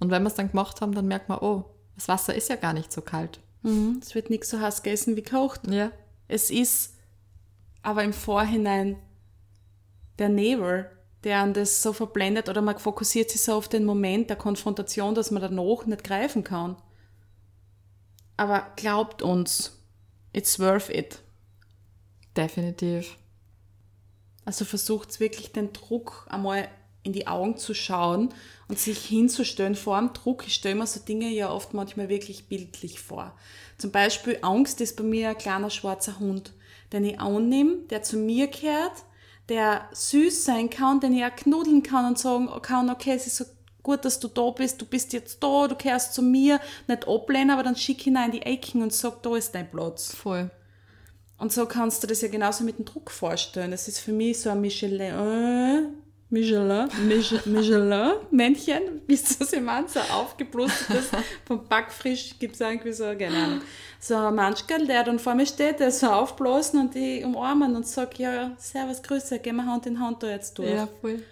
[0.00, 1.64] Und wenn wir es dann gemacht haben, dann merkt man, oh,
[1.94, 3.40] das Wasser ist ja gar nicht so kalt.
[3.62, 4.00] Mhm.
[4.02, 5.66] Es wird nicht so heiß gegessen wie kocht.
[5.68, 5.90] Ja,
[6.28, 6.94] Es ist
[7.82, 8.96] aber im Vorhinein
[10.18, 10.90] der Nebel,
[11.24, 15.14] der an das so verblendet oder man fokussiert sich so auf den Moment der Konfrontation,
[15.14, 16.76] dass man danach nicht greifen kann.
[18.36, 19.82] Aber glaubt uns,
[20.32, 21.22] it's worth it.
[22.36, 23.16] Definitiv.
[24.44, 26.68] Also versucht wirklich den Druck einmal
[27.02, 28.34] in die Augen zu schauen
[28.68, 30.46] und sich hinzustellen vor dem Druck.
[30.46, 33.32] Ich stelle mir so Dinge ja oft manchmal wirklich bildlich vor.
[33.78, 36.52] Zum Beispiel Angst ist bei mir ein kleiner schwarzer Hund,
[36.92, 39.04] den ich annehme, der zu mir gehört,
[39.48, 43.36] der süß sein kann, den ich auch knuddeln kann und sagen kann, okay, es ist
[43.36, 43.44] so
[43.84, 47.50] gut, dass du da bist, du bist jetzt da, du gehörst zu mir, nicht ablehnen,
[47.50, 50.12] aber dann schick ihn auch in die Ecken und sag, da ist dein Platz.
[50.12, 50.50] Voll.
[51.38, 53.70] Und so kannst du das ja genauso mit dem Druck vorstellen.
[53.70, 55.82] Das ist für mich so ein Michelin, äh,
[56.30, 61.06] Michelin, Mich- Michelin-Männchen, wie du sie meint, so aufgeblustertes,
[61.46, 63.60] vom Backfrisch gibt es irgendwie so, keine Ahnung.
[64.00, 67.86] So ein Manschkerl, der dann vor mir steht, der so aufblasen und die umarmen und
[67.86, 70.70] sagt, ja, servus, Grüße, gehen wir Hand in Hand da jetzt durch.
[70.70, 71.22] Ja, voll.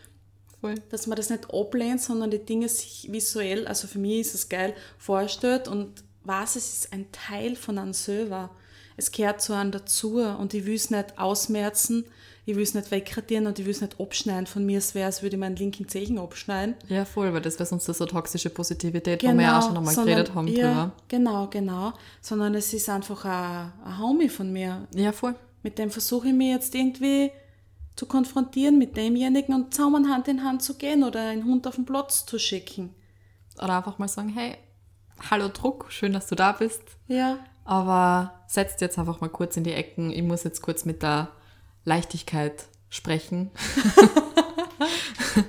[0.61, 0.75] voll.
[0.91, 4.49] Dass man das nicht ablehnt, sondern die Dinge sich visuell, also für mich ist es
[4.49, 8.51] geil, vorstellt und weiß, es ist ein Teil von einem selber.
[8.97, 12.05] Es gehört zu einem dazu und ich will es nicht ausmerzen,
[12.47, 14.47] ich will es nicht wegradieren und ich will es nicht abschneiden.
[14.47, 16.75] Von mir es wäre, als würde ich meinen linken Zehen abschneiden.
[16.89, 19.95] Ja, voll, weil das wäre sonst so toxische Positivität, wo wir ja auch schon einmal
[19.95, 20.93] sondern- geredet haben ja, drüber.
[21.09, 21.93] Genau, genau.
[22.21, 24.87] Sondern es ist einfach ein, ein Homie von mir.
[24.95, 25.35] Ja, voll.
[25.63, 27.31] Mit dem versuche ich mich jetzt irgendwie
[27.97, 31.77] zu konfrontieren mit demjenigen und zusammen Hand in Hand zu gehen oder einen Hund auf
[31.77, 32.95] den Platz zu schicken.
[33.57, 34.57] Oder einfach mal sagen, hey,
[35.31, 36.83] hallo Druck, schön, dass du da bist.
[37.09, 40.11] Ja, Aber setzt jetzt einfach mal kurz in die Ecken.
[40.11, 41.29] Ich muss jetzt kurz mit der
[41.85, 43.51] Leichtigkeit sprechen.
[45.35, 45.43] so.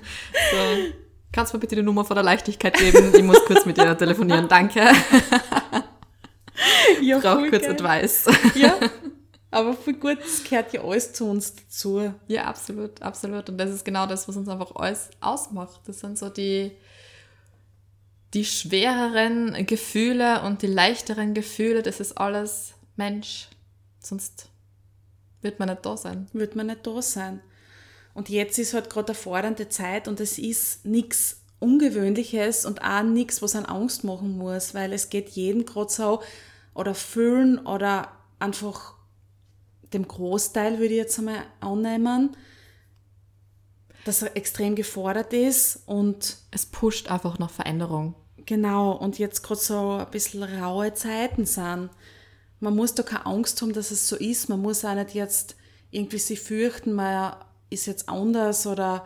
[1.31, 3.13] Kannst du mir bitte die Nummer von der Leichtigkeit geben?
[3.13, 4.47] Ich muss kurz mit ihr telefonieren.
[4.47, 4.79] Danke.
[7.01, 7.71] ja Ich brauche kurz geil.
[7.71, 8.25] Advice.
[8.55, 8.79] Ja,
[9.51, 12.13] aber voll gut, es gehört ja alles zu uns dazu.
[12.27, 13.49] Ja, absolut, absolut.
[13.49, 15.81] Und das ist genau das, was uns einfach alles ausmacht.
[15.85, 16.71] Das sind so die,
[18.33, 21.83] die schwereren Gefühle und die leichteren Gefühle.
[21.83, 23.49] Das ist alles Mensch.
[23.99, 24.49] Sonst
[25.41, 26.27] wird man nicht da sein.
[26.33, 27.41] wird man nicht da sein.
[28.13, 33.03] Und jetzt ist halt gerade eine fordernde Zeit und es ist nichts Ungewöhnliches und auch
[33.03, 36.21] nichts, was einen Angst machen muss, weil es geht jedem gerade so
[36.73, 38.93] oder fühlen oder einfach
[39.93, 42.35] dem Großteil, würde ich jetzt einmal annehmen,
[44.03, 48.15] dass er extrem gefordert ist und Es pusht einfach nach Veränderung.
[48.45, 51.89] Genau, und jetzt gerade so ein bisschen raue Zeiten sind.
[52.59, 54.49] Man muss da keine Angst haben, dass es so ist.
[54.49, 55.55] Man muss auch nicht jetzt
[55.91, 57.35] irgendwie sich fürchten, man
[57.69, 59.05] ist jetzt anders oder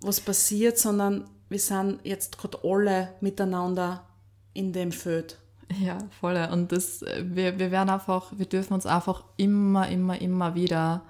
[0.00, 4.06] was passiert, sondern wir sind jetzt gerade alle miteinander
[4.54, 5.38] in dem Feld.
[5.80, 6.36] Ja, voll.
[6.50, 11.02] Und das, äh, wir, wir werden einfach, wir dürfen uns einfach immer, immer, immer wieder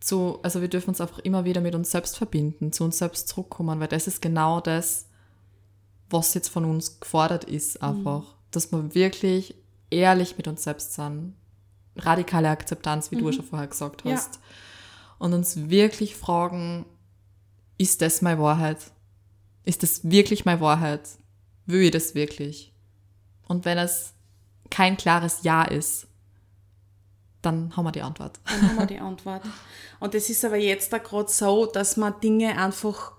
[0.00, 3.28] zu, also wir dürfen uns einfach immer wieder mit uns selbst verbinden, zu uns selbst
[3.28, 5.06] zurückkommen, weil das ist genau das,
[6.10, 8.34] was jetzt von uns gefordert ist, einfach.
[8.50, 9.54] Dass wir wirklich
[9.92, 11.34] ehrlich mit uns selbst sind.
[11.96, 14.12] Radikale Akzeptanz, wie du schon vorher gesagt Ja.
[14.14, 14.40] hast.
[15.18, 16.86] Und uns wirklich fragen,
[17.78, 18.78] ist das meine Wahrheit?
[19.64, 21.02] Ist das wirklich meine Wahrheit?
[21.66, 22.72] Will ich das wirklich?
[23.46, 24.14] Und wenn es
[24.70, 26.06] kein klares Ja ist,
[27.42, 28.40] dann haben wir die Antwort.
[28.46, 29.42] Dann haben wir die Antwort.
[30.00, 33.12] Und es ist aber jetzt auch gerade so, dass man Dinge einfach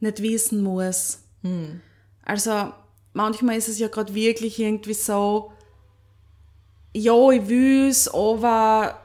[0.00, 1.24] nicht wissen muss.
[2.22, 2.72] Also
[3.12, 5.52] manchmal ist es ja gerade wirklich irgendwie so,
[6.94, 9.00] ja, ich will's, aber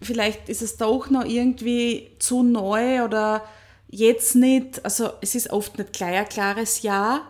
[0.00, 3.42] vielleicht ist es doch noch irgendwie zu neu oder
[3.88, 4.84] jetzt nicht.
[4.84, 7.22] Also es ist oft nicht gleich ein klares Ja.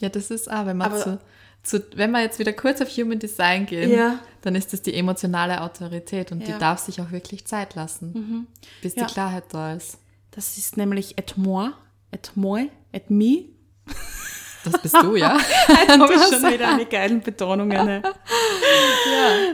[0.00, 1.18] Ja, das ist auch, wenn man Aber- zu,
[1.62, 4.18] zu, wenn wir jetzt wieder kurz auf Human Design gehen, Ja.
[4.42, 6.48] dann ist das die emotionale Autorität und Ja.
[6.48, 6.52] Mhm.
[6.52, 8.46] die darf sich auch wirklich Zeit lassen,
[8.82, 9.06] bis Ja.
[9.06, 9.98] die Klarheit da ist.
[10.32, 11.70] Das ist nämlich et moi,
[12.10, 13.46] et moi, et me.
[14.66, 15.38] Das bist du, ja?
[15.88, 17.86] Habe ich schon wieder eine geilen Betonungen.
[17.86, 18.02] Ne?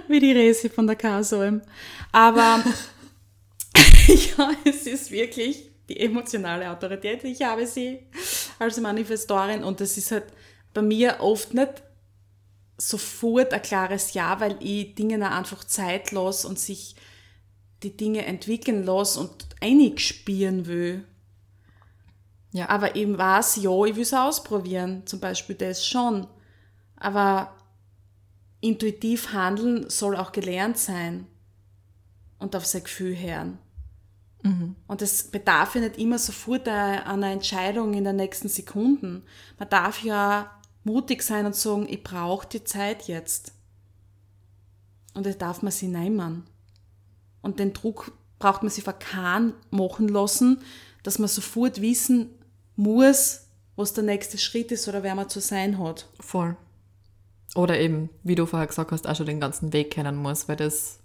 [0.09, 1.61] Wie die Resi von der KSOM.
[2.13, 2.65] Aber
[4.07, 7.25] ja, es ist wirklich die emotionale Autorität.
[7.25, 8.07] Ich habe sie
[8.59, 10.25] als Manifestorin und das ist halt
[10.73, 11.83] bei mir oft nicht
[12.79, 16.97] sofort ein klares Ja, weil ich Dingen auch einfach Zeit lasse und sich
[17.83, 21.05] die Dinge entwickeln lasse und einig spielen will.
[22.53, 22.69] Ja.
[22.69, 26.27] Aber eben weiß, ja, ich will es ausprobieren, zum Beispiel das schon.
[26.97, 27.55] Aber
[28.61, 31.27] intuitiv handeln soll auch gelernt sein
[32.39, 33.59] und auf sein Gefühl hören.
[34.89, 39.23] Und es bedarf ja nicht immer sofort eine- einer Entscheidung in den nächsten Sekunden.
[39.57, 40.51] Man darf ja
[40.83, 43.53] mutig sein und sagen, ich brauche die Zeit jetzt.
[45.15, 46.43] Und das darf man sich nehmen.
[47.41, 48.11] Und den Druck
[48.41, 50.59] braucht man sich verkahn machen lassen,
[51.05, 52.31] dass man sofort wissen
[52.77, 56.07] muss, was der nächste Schritt ist oder wer man zu sein hat.
[56.21, 56.57] Voll.
[57.55, 60.57] Oder eben, wie du vorher gesagt hast, auch schon den ganzen Weg kennen muss, weil
[60.57, 60.99] das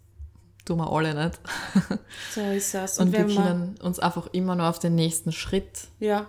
[0.66, 1.40] tun wir alle nicht.
[2.34, 3.00] So ist es.
[3.00, 6.28] Und wir wenn man, können uns einfach immer nur auf den nächsten Schritt ja.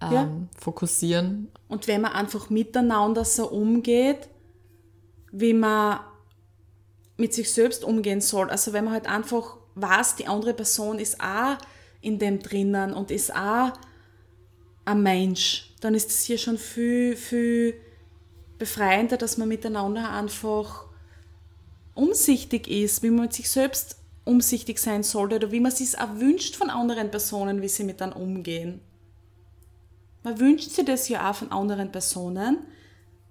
[0.00, 0.28] ähm, Ja.
[0.58, 1.50] fokussieren.
[1.68, 4.28] Und wenn man einfach miteinander so umgeht,
[5.32, 6.00] wie man
[7.16, 8.50] mit sich selbst umgehen soll.
[8.50, 11.58] Also wenn man halt einfach weiß, die andere Person ist auch
[12.00, 13.72] in dem drinnen und ist auch
[14.84, 17.74] ein Mensch, dann ist es hier schon viel, viel
[18.58, 20.86] befreiender, dass man miteinander einfach
[21.94, 26.18] umsichtig ist, wie man mit sich selbst umsichtig sein sollte oder wie man sich auch
[26.18, 28.80] wünscht von anderen Personen, wie sie mit dann umgehen.
[30.22, 32.58] Man wünscht sich das ja auch von anderen Personen,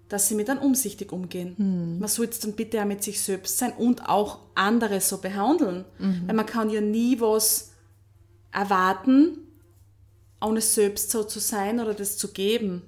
[0.10, 1.56] dass sie mit dann umsichtig umgehen.
[2.00, 5.86] Man soll jetzt dann bitte auch mit sich selbst sein und auch andere so behandeln.
[6.28, 7.72] Weil man kann ja nie was
[8.52, 9.40] erwarten
[10.44, 12.82] ohne selbst so zu sein oder das zu geben.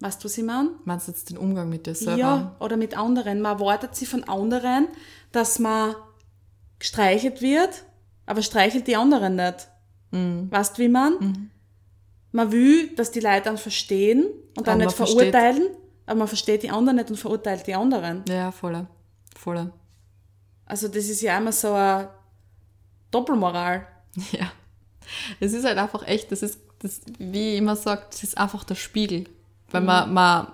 [0.00, 0.70] Weißt du, was ich meine?
[0.84, 2.18] Meinst du jetzt den Umgang mit dir selber?
[2.18, 3.40] Ja, oder mit anderen.
[3.40, 4.88] Man erwartet sie von anderen,
[5.32, 5.94] dass man
[6.78, 7.84] gestreichelt wird,
[8.26, 9.68] aber streichelt die anderen nicht.
[10.10, 10.50] Mhm.
[10.50, 11.50] Weißt du, wie man?
[12.32, 15.68] Man will, dass die Leute dann verstehen und dann Aber nicht man versteht- verurteilen,
[16.04, 18.22] aber man versteht die anderen nicht und verurteilt die anderen.
[18.28, 18.86] Ja, voller.
[19.34, 19.72] Voller.
[20.66, 22.10] Also das ist ja immer so eine
[23.10, 23.86] Doppelmoral.
[24.32, 24.50] Ja.
[25.40, 28.64] Es ist halt einfach echt, das ist, das, wie ich immer sage, das ist einfach
[28.64, 29.24] der Spiegel.
[29.70, 30.46] Weil man, man,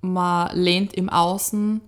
[0.00, 1.80] man lehnt im Außen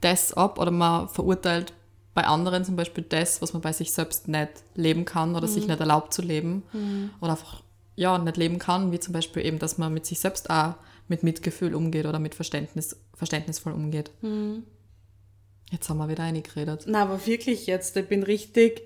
[0.00, 1.72] das ab oder man verurteilt
[2.14, 5.66] bei anderen zum Beispiel das, was man bei sich selbst nicht leben kann oder sich
[5.66, 6.62] nicht erlaubt zu leben
[7.20, 7.62] oder einfach
[7.96, 10.74] ja, nicht leben kann, wie zum Beispiel eben, dass man mit sich selbst auch
[11.08, 14.10] mit Mitgefühl umgeht oder mit Verständnis, verständnisvoll umgeht.
[15.70, 16.84] Jetzt haben wir wieder eingeredet.
[16.86, 18.82] Na, aber wirklich jetzt, ich bin richtig,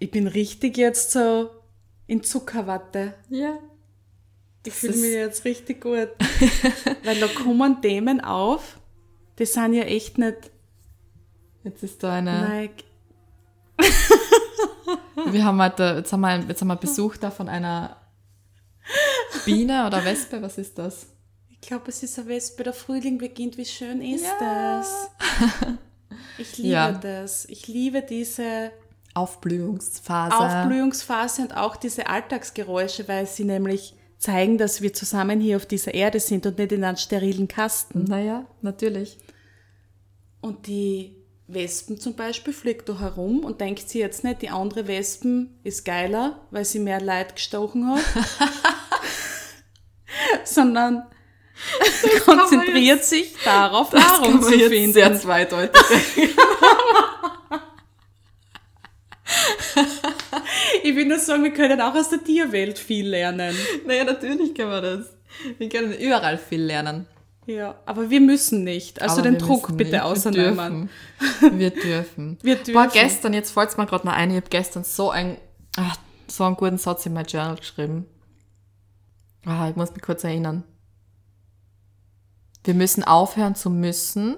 [0.00, 1.50] ich bin richtig jetzt so
[2.08, 3.14] in Zuckerwatte.
[3.28, 3.58] Ja.
[4.66, 6.08] Ich fühle mich jetzt richtig gut.
[7.04, 8.80] Weil da kommen Themen auf,
[9.38, 10.50] die sind ja echt nicht
[11.62, 12.40] Jetzt ist da eine.
[12.40, 12.84] like,
[15.30, 17.96] Wir haben heute, jetzt haben wir, jetzt haben wir Besuch da von einer
[19.44, 21.06] Biene oder Wespe, was ist das?
[21.50, 24.78] ich glaube, es ist eine Wespe, der Frühling beginnt, wie schön ist Ja.
[24.78, 25.10] das?
[26.38, 26.92] Ich liebe Ja.
[26.92, 27.44] das.
[27.44, 28.72] Ich liebe diese
[29.14, 30.36] Aufblühungsphase.
[30.36, 35.94] Aufblühungsphase und auch diese Alltagsgeräusche, weil sie nämlich zeigen, dass wir zusammen hier auf dieser
[35.94, 38.04] Erde sind und nicht in einem sterilen Kasten.
[38.04, 39.18] Naja, natürlich.
[40.40, 44.86] Und die Wespen zum Beispiel fliegt da herum und denkt sie jetzt nicht, die andere
[44.86, 48.04] Wespen ist geiler, weil sie mehr Leid gestochen hat,
[50.44, 51.06] sondern
[52.24, 54.92] konzentriert sich darauf, Nahrung zu finden.
[54.92, 55.80] sehr zweideutig.
[60.82, 63.54] Ich will nur sagen, wir können auch aus der Tierwelt viel lernen.
[63.86, 65.06] naja, natürlich können wir das.
[65.58, 67.06] Wir können überall viel lernen.
[67.46, 69.00] Ja, aber wir müssen nicht.
[69.02, 70.02] Also Aber den Druck bitte nicht.
[70.02, 70.90] ausnehmen.
[71.40, 72.38] Wir dürfen.
[72.42, 72.72] Wir dürfen.
[72.74, 72.92] Boah, dürfen.
[72.92, 75.36] gestern, jetzt fällt mir gerade mal ein, ich habe gestern so, ein,
[75.76, 75.96] ach,
[76.28, 78.06] so einen guten Satz in mein Journal geschrieben.
[79.44, 80.64] Ah, ich muss mich kurz erinnern.
[82.64, 84.36] Wir müssen aufhören zu müssen,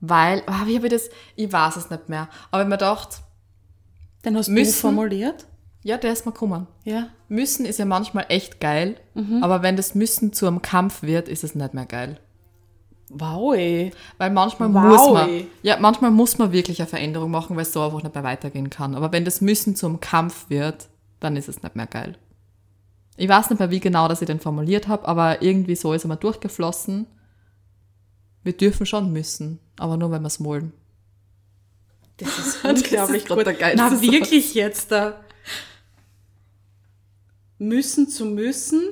[0.00, 3.22] weil, ah, wie habe ich das, ich weiß es nicht mehr, aber ich mir gedacht,
[4.24, 4.72] Den hast Müssen.
[4.72, 5.46] du formuliert?
[5.82, 6.66] ja, der ist mal gekommen.
[6.84, 7.08] Ja.
[7.28, 8.96] Müssen ist ja manchmal echt geil,
[9.40, 12.18] aber wenn das Müssen zu einem Kampf wird, ist es nicht mehr geil.
[13.08, 13.90] Wow, ey.
[14.18, 15.46] Weil manchmal Wow, muss man, ey.
[15.62, 18.70] ja, manchmal muss man wirklich eine Veränderung machen, weil es so einfach nicht mehr weitergehen
[18.70, 18.94] kann.
[18.94, 22.16] Aber wenn das Müssen zum Kampf wird, dann ist es nicht mehr geil.
[23.16, 26.04] Ich weiß nicht mehr, wie genau das ich den formuliert habe, aber irgendwie so ist
[26.04, 27.06] er mal durchgeflossen.
[28.44, 30.72] Wir dürfen schon müssen, aber nur, wenn wir es wollen.
[32.20, 33.46] Das ist Das ist unglaublich gut.
[33.46, 34.02] der geilste Na, Satz.
[34.02, 35.24] wirklich jetzt da.
[37.58, 38.82] Müssen zu müssen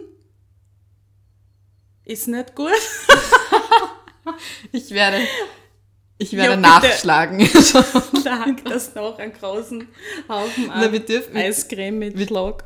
[2.05, 2.71] ist nicht gut.
[4.73, 5.21] Ich werde,
[6.19, 6.61] ich werde bitte.
[6.61, 7.39] nachschlagen.
[8.25, 9.89] Lag das noch einen großen
[10.29, 12.63] Haufen Na, wir dürfen- Eiscreme mit Schlag.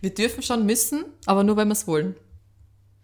[0.00, 2.16] wir dürfen schon müssen, aber nur, wenn wir es wollen.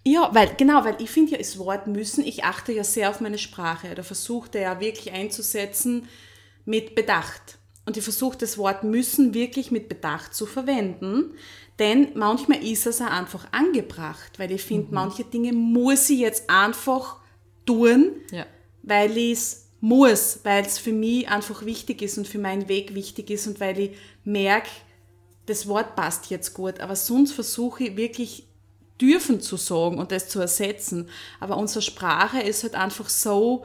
[0.08, 3.20] Ja, weil, genau, weil ich finde ja das Wort müssen, ich achte ja sehr auf
[3.20, 3.92] meine Sprache.
[3.92, 6.06] Da versuche ja wirklich einzusetzen
[6.64, 7.58] mit Bedacht.
[7.86, 11.34] Und ich versuche das Wort müssen wirklich mit Bedacht zu verwenden,
[11.80, 16.48] denn manchmal ist es auch einfach angebracht, weil ich finde, manche Dinge muss ich jetzt
[16.48, 17.16] einfach
[17.64, 18.46] tun, Ja.
[18.84, 22.94] weil ich es muss, weil es für mich einfach wichtig ist und für meinen Weg
[22.94, 23.90] wichtig ist und weil ich
[24.22, 24.70] merke,
[25.46, 28.46] das Wort passt jetzt gut, aber sonst versuche ich wirklich
[29.00, 31.08] dürfen zu sagen und das zu ersetzen.
[31.40, 33.64] Aber unsere Sprache ist halt einfach so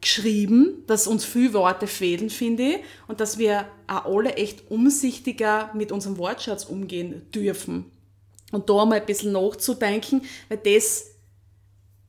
[0.00, 2.78] geschrieben, dass uns viele Worte fehlen, finde ich,
[3.08, 7.90] und dass wir auch alle echt umsichtiger mit unserem Wortschatz umgehen dürfen.
[8.52, 11.06] Und da mal ein bisschen nachzudenken, weil das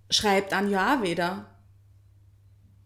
[0.09, 1.49] schreibt an ja wieder.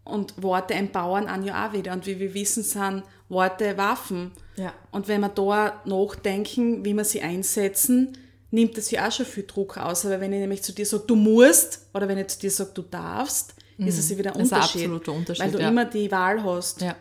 [0.06, 1.94] Und Worte empowern an ja auch wieder.
[1.94, 4.32] Und wie wir wissen, sind Worte Waffen.
[4.58, 4.74] Ja.
[4.92, 8.18] Und wenn wir da nachdenken, wie wir sie einsetzen,
[8.52, 10.06] nimmt das ja auch schon viel Druck aus.
[10.06, 12.72] Aber wenn ich nämlich zu dir sage, du musst, oder wenn ich zu dir sage,
[12.74, 14.82] du darfst, ist es ja wieder ein Das ist ein Unterschied.
[14.84, 15.70] absoluter Unterschied, Weil du ja.
[15.70, 16.82] immer die Wahl hast.
[16.82, 16.96] Ja.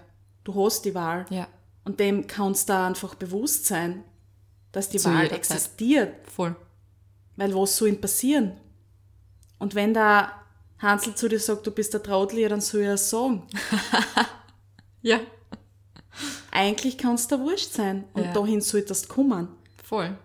[0.45, 1.27] Du hast die Wahl.
[1.31, 1.49] Ja.
[1.85, 4.05] Und dem kannst du einfach bewusst sein,
[4.71, 5.57] dass die Zu Wahl jeder Zeit.
[5.59, 6.15] existiert.
[6.31, 6.55] Voll.
[7.37, 8.53] Weil was soll ihm passieren?
[9.59, 10.33] Und wenn der
[10.83, 13.43] Hansel zu dir sagt, du bist der Trottel, ja, dann soll er sagen.
[15.05, 15.19] Ja.
[16.53, 18.05] Eigentlich kann es dir wurscht sein.
[18.13, 18.33] Und Ja.
[18.33, 19.49] dahin solltest du kommen.
[19.83, 20.17] Voll.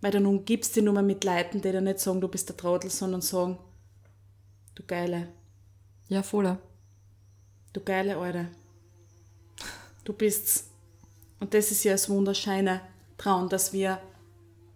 [0.00, 2.48] Weil dann umgibst du dich nur mal mit Leuten, die dir nicht sagen, du bist
[2.48, 3.58] der Trottel, sondern sagen,
[4.74, 5.28] du Geile,
[6.08, 6.58] Ja, voller.
[7.74, 8.48] du geile Alte.
[10.04, 10.70] Du bist's.
[11.40, 12.80] Und das ist ja das wunderschöne
[13.18, 14.00] Traum, dass wir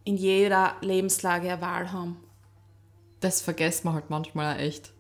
[0.04, 2.16] in jeder Lebenslage eine Wahl haben.
[3.20, 4.92] Das vergessen wir halt manchmal auch echt.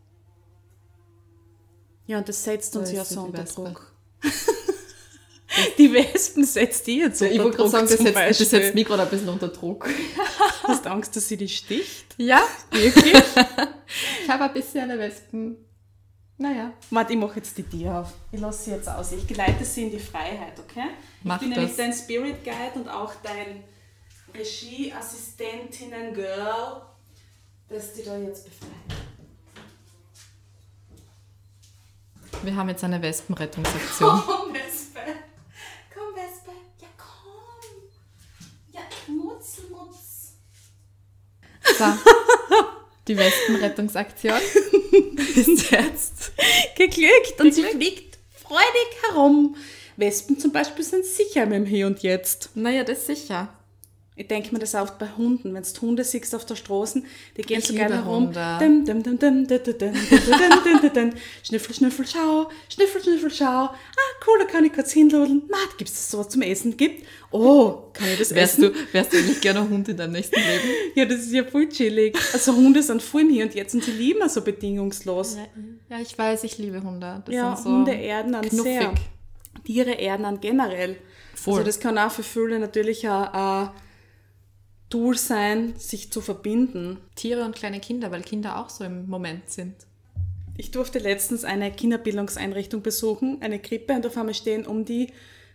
[2.06, 3.44] Ja, und das setzt uns Da ja so unter.
[3.44, 3.92] Druck.
[5.78, 8.46] die Wespen setzt die jetzt unter Ich wollte gerade Druck sagen, das setzt, das Beispiel.
[8.46, 9.88] setzt mich gerade ein bisschen unter Druck.
[10.64, 12.14] Hast du Angst, dass sie dich sticht?
[12.16, 13.14] Ja, Wirklich?
[13.14, 15.56] ich habe ein bisschen eine Wespen.
[16.36, 16.72] Naja.
[16.90, 18.12] Warte, ich mache jetzt die Tür auf.
[18.32, 19.12] Ich lasse sie jetzt aus.
[19.12, 20.88] Ich geleite sie in die Freiheit, okay?
[21.22, 21.58] Mach ich bin das.
[21.58, 23.62] nämlich dein Spirit Guide und auch dein
[24.34, 26.82] Regieassistentinnen-Girl,
[27.68, 29.03] das die da jetzt befreit.
[32.42, 34.22] Wir haben jetzt eine Wespenrettungsaktion.
[34.26, 35.00] Komm, Wespe!
[35.94, 36.50] Komm, Wespe!
[36.80, 37.82] Ja, komm!
[38.72, 40.34] Ja, Mutz, Mutz!
[41.78, 41.84] So.
[43.08, 44.38] Die Wespenrettungsaktion
[45.34, 46.32] ist jetzt.
[46.76, 49.56] Geglückt und sie fliegt freudig herum.
[49.96, 52.50] Wespen zum Beispiel sind sicher mit dem Hier und Jetzt.
[52.54, 53.48] Naja, das sicher.
[54.16, 57.02] Ich denke mir das oft bei Hunden, wenn du Hunde siehst auf der Straße,
[57.36, 58.32] die gehen ich so gerne herum.
[61.42, 63.46] Schnüffel, schnüffel, schau, schnüffel, schnüffel, schau.
[63.46, 63.74] Ah,
[64.24, 65.42] cool, da kann ich kurz hinludeln.
[65.50, 66.76] Matt, gibt es sowas zum Essen?
[66.76, 67.04] Gibt?
[67.32, 68.72] Oh, kann ich das wärst essen?
[68.72, 70.68] Du, wärst du eigentlich gerne Hund in deinem nächsten Leben?
[70.94, 72.16] ja, das ist ja voll chillig.
[72.32, 75.38] Also Hunde sind voll im Hier und Jetzt und sie lieben wir so bedingungslos.
[75.90, 77.20] Ja, ich weiß, ich liebe Hunde.
[77.26, 78.62] Das ja, so Hunde erden an knuffig.
[78.62, 78.94] sehr.
[79.64, 80.98] Tiere erden an generell.
[81.34, 81.54] Voll.
[81.54, 83.64] Also das kann auch für viele natürlich auch...
[83.64, 83.68] Äh,
[84.94, 86.98] Tool sein, sich zu verbinden.
[87.16, 89.74] Tiere und kleine Kinder, weil Kinder auch so im Moment sind.
[90.56, 95.08] Ich durfte letztens eine Kinderbildungseinrichtung besuchen, eine Krippe, und auf einmal stehen um die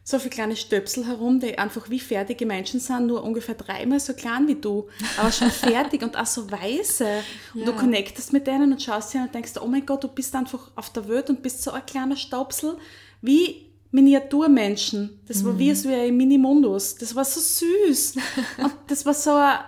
[0.03, 4.13] so viele kleine Stöpsel herum, die einfach wie fertige Menschen sind, nur ungefähr dreimal so
[4.13, 7.07] klein wie du, aber schon fertig und auch so weiße.
[7.53, 7.77] Und du Ja.
[7.77, 10.69] connectest mit denen und schaust sie an und denkst, oh mein Gott, du bist einfach
[10.75, 12.75] auf der Welt und bist so ein kleiner Stöpsel,
[13.21, 15.19] wie Miniaturmenschen.
[15.27, 16.95] Das war wie so ein Minimundus.
[16.95, 18.15] Das war so süß.
[18.63, 19.59] Und das war so eine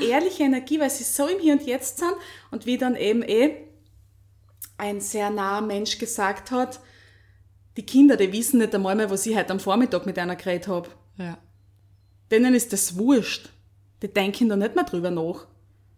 [0.00, 2.14] ehrliche Energie, weil sie so im Hier und Jetzt sind
[2.50, 3.56] und wie dann eben eh
[4.78, 6.80] ein sehr naher Mensch gesagt hat,
[7.76, 10.66] die Kinder, die wissen nicht einmal mehr, was ich heute am Vormittag mit einer geredet
[10.68, 10.88] habe.
[11.18, 11.38] Ja,
[12.30, 13.50] Denen ist das wurscht.
[14.02, 15.46] Die denken da nicht mehr drüber nach.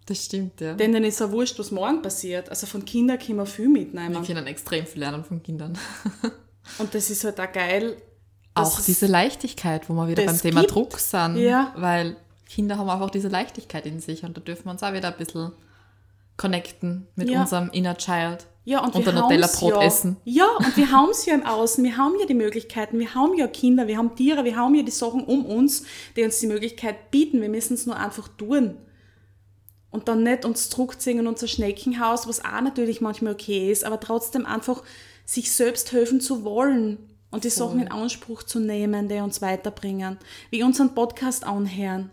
[0.06, 0.74] das stimmt, ja.
[0.74, 2.50] Denen ist auch wurscht, was morgen passiert.
[2.50, 4.24] Also von Kindern können wir viel Wir mitnehmen.
[4.24, 5.78] können extrem viel lernen von Kindern.
[6.78, 7.96] Und das ist halt auch geil.
[8.54, 10.74] Auch es- diese Leichtigkeit, wo wir wieder beim Thema gibt.
[10.74, 11.36] Druck sind.
[11.36, 11.72] Ja.
[11.76, 12.16] Weil
[12.48, 15.16] Kinder haben einfach diese Leichtigkeit in sich und da dürfen wir uns auch wieder ein
[15.18, 15.52] bisschen
[16.36, 17.42] connecten mit Ja.
[17.42, 18.46] unserem Inner Child.
[18.66, 19.82] Ja, und, Und wir Nutella-Brot ja.
[19.82, 20.16] essen.
[20.24, 21.84] Ja, und wir haben es ja im Außen.
[21.84, 22.98] Wir haben ja die Möglichkeiten.
[22.98, 25.84] Wir haben ja Kinder, wir haben Tiere, wir haben ja die Sachen um uns,
[26.16, 27.42] die uns die Möglichkeit bieten.
[27.42, 28.76] Wir müssen es nur einfach tun.
[29.90, 34.00] Und dann nicht uns zurückziehen in unser Schneckenhaus, was auch natürlich manchmal okay ist, aber
[34.00, 34.82] trotzdem einfach
[35.24, 36.98] sich selbst helfen zu wollen
[37.30, 40.18] und die Sachen in Anspruch zu nehmen, die uns weiterbringen.
[40.50, 42.10] Wie unseren Podcast anhören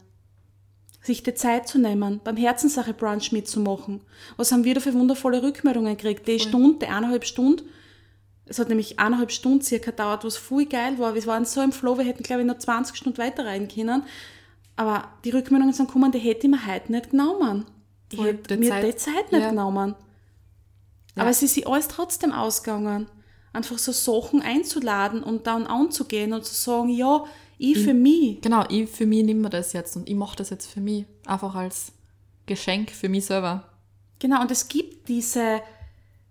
[1.03, 4.01] sich die Zeit zu nehmen, beim Herzenssache Brunch mitzumachen.
[4.37, 6.27] Was haben wir da für wundervolle Rückmeldungen gekriegt?
[6.27, 7.63] Die Stunde, die eineinhalb Stunden,
[8.45, 11.15] es hat nämlich eineinhalb Stunden circa gedauert, was voll geil war.
[11.15, 14.03] Wir waren so im Flow, wir hätten, glaube ich, noch 20 Stunden weiter rein können.
[14.75, 17.65] Aber die Rückmeldungen sind gekommen, die hätte ich mir heute nicht genommen.
[18.11, 19.49] Ich Voll, hätte die mir Zeit- die Zeit nicht ja.
[19.49, 19.95] genommen.
[21.15, 21.23] Ja.
[21.23, 23.07] Aber es ist sich alles trotzdem ausgegangen.
[23.53, 27.25] Einfach so Sachen einzuladen und dann anzugehen und zu sagen, ja,
[27.57, 28.41] ich für mich.
[28.41, 31.05] Genau, ich für mich nehme das jetzt und ich mache das jetzt für mich.
[31.25, 31.91] Einfach als
[32.45, 33.65] Geschenk für mich selber.
[34.19, 35.61] Genau, und es gibt diese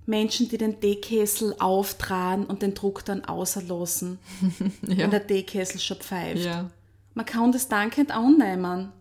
[0.06, 4.18] Menschen, die den Teekessel auftragen und den Druck dann auslassen,
[4.82, 4.98] Ja.
[4.98, 6.42] wenn der Teekessel schon pfeift.
[6.42, 6.70] ja,
[7.14, 8.92] Man kann das dankend annehmen.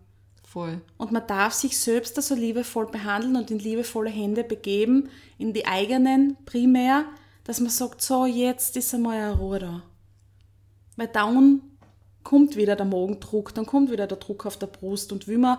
[0.50, 0.80] Voll.
[0.98, 5.66] Und man darf sich selbst also liebevoll behandeln und in liebevolle Hände begeben, in die
[5.66, 7.04] eigenen primär,
[7.44, 9.82] dass man sagt, so, jetzt ist einmal eine Ruhe da.
[10.96, 11.62] Weil dann
[12.22, 15.12] kommt wieder der Magendruck, dann kommt wieder der Druck auf der Brust.
[15.12, 15.58] Und will man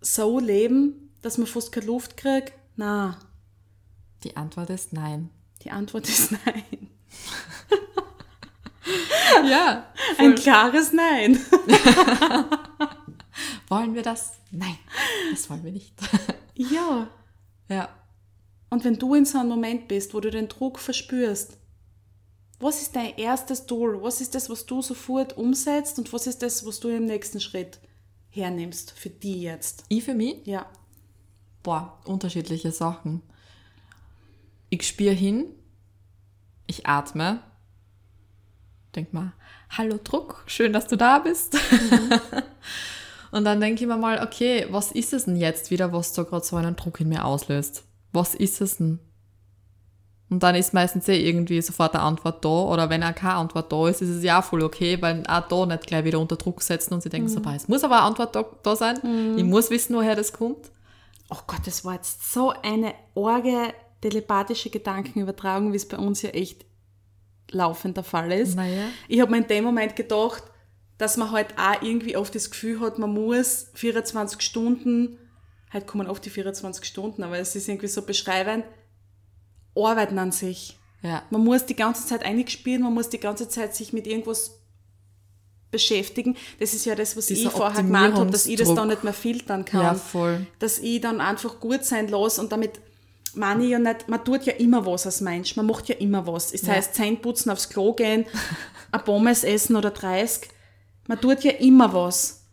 [0.00, 2.52] so leben, dass man fast keine Luft kriegt?
[2.76, 3.18] Na,
[4.24, 5.30] Die Antwort ist nein.
[5.62, 6.64] die Antwort ist nein.
[9.48, 9.86] Ja.
[10.18, 11.38] Ein klares Nein.
[13.72, 14.34] Wollen wir das?
[14.50, 14.76] Nein,
[15.30, 15.94] das wollen wir nicht.
[16.54, 17.08] ja.
[17.70, 17.88] ja.
[18.68, 21.56] Und wenn du in so einem Moment bist, wo du den Druck verspürst,
[22.60, 24.02] was ist dein erstes Tool?
[24.02, 27.40] Was ist das, was du sofort umsetzt und was ist das, was du im nächsten
[27.40, 27.80] Schritt
[28.28, 29.84] hernimmst für die jetzt?
[29.88, 30.46] Ich für mich?
[30.46, 30.66] Ja.
[31.62, 33.22] Boah, unterschiedliche Sachen.
[34.68, 35.46] Ich spüre hin,
[36.66, 37.42] ich atme,
[38.94, 39.32] denk mal,
[39.70, 41.56] hallo Druck, schön, dass du da bist.
[43.32, 46.22] Und dann denke ich mir mal, okay, was ist es denn jetzt wieder, was da
[46.22, 47.82] gerade so einen Druck in mir auslöst?
[48.12, 49.00] Was ist es denn?
[50.28, 52.48] Und dann ist meistens eh irgendwie sofort eine Antwort da.
[52.48, 55.66] Oder wenn auch keine Antwort da ist, ist es ja voll okay, weil auch da
[55.66, 58.04] nicht gleich wieder unter Druck setzen und sie denken so, "Boah, es muss aber eine
[58.04, 58.98] Antwort da, da sein.
[59.36, 60.70] Ich muss wissen, woher das kommt.
[61.30, 63.72] Oh Gott, das war jetzt so eine orge
[64.02, 66.66] telepathische Gedankenübertragung, wie es bei uns ja echt
[67.50, 68.56] laufend der Fall ist.
[68.56, 68.84] Naja.
[69.08, 70.42] Ich habe mir in dem Moment gedacht,
[70.98, 75.18] dass man halt auch irgendwie oft das Gefühl hat, man muss 24 Stunden,
[75.72, 78.64] halt kommen oft die 24 Stunden, aber es ist irgendwie so beschreibend,
[79.74, 80.78] arbeiten an sich.
[81.02, 81.22] Ja.
[81.30, 84.58] Man muss die ganze Zeit eingespielt, man muss die ganze Zeit sich mit irgendwas
[85.70, 86.36] beschäftigen.
[86.60, 89.02] Das ist ja das, was Dieser ich vorher gemeint habe, dass ich das dann nicht
[89.04, 89.80] mehr filtern kann.
[89.82, 90.46] Ja, voll.
[90.58, 92.72] Dass ich dann einfach gut sein lasse und damit
[93.34, 96.26] meine ich ja nicht, man tut ja immer was als Mensch, man macht ja immer
[96.26, 96.52] was.
[96.52, 96.74] Es Ja.
[96.74, 98.26] heißt Zähne putzen, aufs Klo gehen,
[98.92, 100.50] ein Pommes essen oder 30.
[101.06, 102.44] Man tut ja immer was.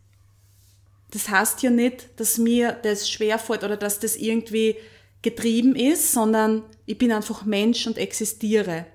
[1.10, 4.76] Das heißt ja nicht, dass mir das schwerfällt oder dass das irgendwie
[5.22, 8.86] getrieben ist, sondern ich bin einfach Mensch und existiere.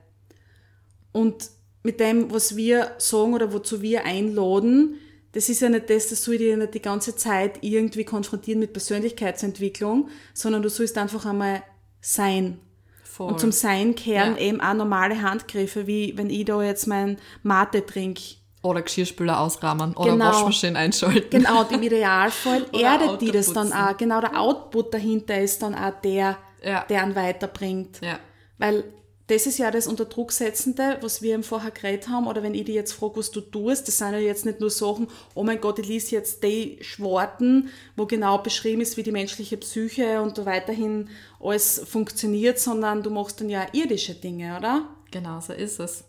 [1.12, 1.50] Und
[1.84, 4.98] mit dem, was wir sagen oder wozu wir einladen,
[5.34, 8.74] das ist ja nicht das, das soll dich nicht die ganze Zeit irgendwie konfrontieren mit
[8.74, 11.62] Persönlichkeitsentwicklung, sondern du sollst einfach einmal
[12.02, 12.60] sein.
[13.04, 13.32] Voll.
[13.32, 14.42] Und zum Sein kehren Ja.
[14.42, 18.36] eben auch normale Handgriffe, wie wenn ich da jetzt mein Mate trinke.
[18.66, 20.26] Oder Geschirrspüler ausrahmen oder Genau.
[20.26, 21.30] Waschmaschine einschalten.
[21.30, 23.96] Genau, und im Idealfall erdet die das dann auch.
[23.98, 26.84] Genau, der Output dahinter ist dann auch der, Ja.
[26.90, 28.02] der einen weiterbringt.
[28.02, 28.20] Ja.
[28.58, 28.84] Weil
[29.28, 32.54] das ist ja das unter Druck setzende, was wir eben vorher geredet haben, oder wenn
[32.54, 35.44] ich dich jetzt frage, was du tust, das sind ja jetzt nicht nur Sachen, oh
[35.44, 40.22] mein Gott, ich lese jetzt die Schwarten, wo genau beschrieben ist, wie die menschliche Psyche
[40.22, 41.10] und weiterhin
[41.40, 44.90] alles funktioniert, sondern du machst dann ja irdische Dinge, oder?
[45.10, 46.04] Genau, so ist es.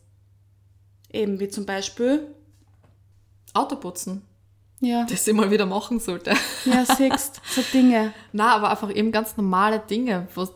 [1.10, 2.34] Eben wie zum Beispiel,
[3.56, 4.22] Autoputzen,
[4.80, 6.34] ja, das ich mal wieder machen sollte.
[6.64, 8.12] ja, siehst, so Dinge.
[8.32, 10.28] Na, aber einfach eben ganz normale Dinge.
[10.34, 10.50] Was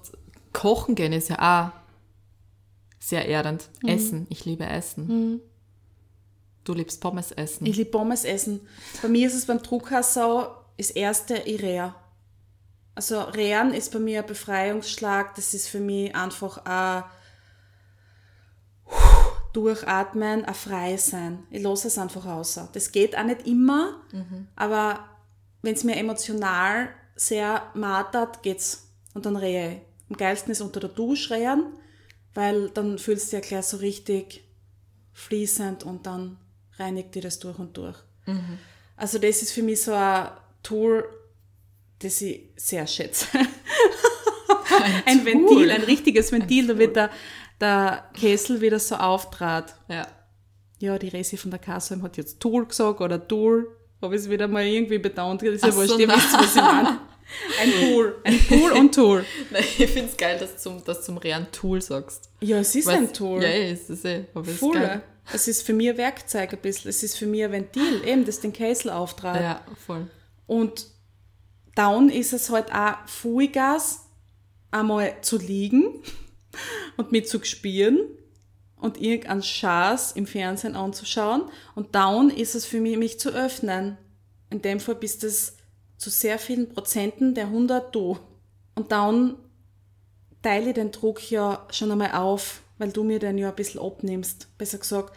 [0.53, 1.81] Kochen gehen ist ja auch
[2.99, 3.69] sehr erdend.
[3.83, 3.89] Mhm.
[3.89, 5.41] Essen, ich liebe Essen.
[6.65, 7.67] Du liebst Pommes essen.
[7.67, 8.61] Ich liebe Pommes essen.
[9.01, 10.47] Bei mir ist es beim Druckhaus so,
[10.77, 11.95] das erste, ich rehe.
[12.95, 15.35] Also Rehren ist bei mir ein Befreiungsschlag.
[15.35, 17.05] Das ist für mich einfach ein
[19.53, 21.45] Durchatmen, ein Frei sein.
[21.51, 22.59] Ich lasse es einfach raus.
[22.73, 24.01] Das geht auch nicht immer,
[24.57, 25.05] aber
[25.63, 28.89] wenn es mir emotional sehr martert, geht's.
[29.15, 29.77] Und dann rehe ich.
[30.11, 31.65] Am geilsten ist unter der Dusche rehren,
[32.35, 34.45] weil dann fühlst du dich ja gleich so richtig
[35.13, 36.37] fließend und dann
[36.79, 37.97] reinigt dir das durch und durch.
[38.97, 40.29] Also das ist für mich so ein
[40.63, 41.05] Tool,
[41.99, 43.27] das ich sehr schätze.
[45.05, 47.11] Ein, Ventil, ein richtiges Ventil, damit der,
[47.61, 49.75] der Kessel wieder so auftrat.
[49.89, 50.07] Ja.
[50.79, 53.77] Ja, die Resi von der Kasse hat jetzt Tool gesagt oder Tool.
[54.01, 55.43] Habe ich es wieder mal irgendwie betont.
[55.43, 56.99] Das ist ja Ach so, wurscht, ihr wisst, was ich meine.
[57.61, 58.17] Ein Tool.
[58.25, 59.25] Ein Tool und Tool.
[59.51, 62.31] Nein, ich finde es geil, dass du zum, dass zum Rehren Tool sagst.
[62.41, 63.43] Ja, es ist Weil's- ein Tool.
[63.43, 64.25] Ja, ja, ist es eh.
[64.35, 65.03] Aber es ist geil.
[65.33, 66.89] Es ist für mich ein Werkzeug ein bisschen.
[66.89, 69.41] Es ist für mich ein Ventil, eben, das den Kessel auftrat.
[69.41, 70.09] Ja, voll.
[70.47, 70.87] Und
[71.77, 74.01] down ist es halt auch Vollgas,
[74.73, 76.03] einmal zu liegen
[76.97, 77.99] und mit zu spielen
[78.77, 81.43] und irgendeinen Schaß im Fernsehen anzuschauen.
[81.75, 83.99] Und down ist es für mich, mich zu öffnen.
[84.51, 85.57] In dem Fall bist es
[85.97, 88.19] zu sehr vielen Prozenten der 100 du.
[88.75, 89.37] Und down
[90.43, 93.81] teile ich den Druck ja schon einmal auf, weil du mir den ja ein bisschen
[93.81, 94.49] abnimmst.
[94.57, 95.15] Besser gesagt,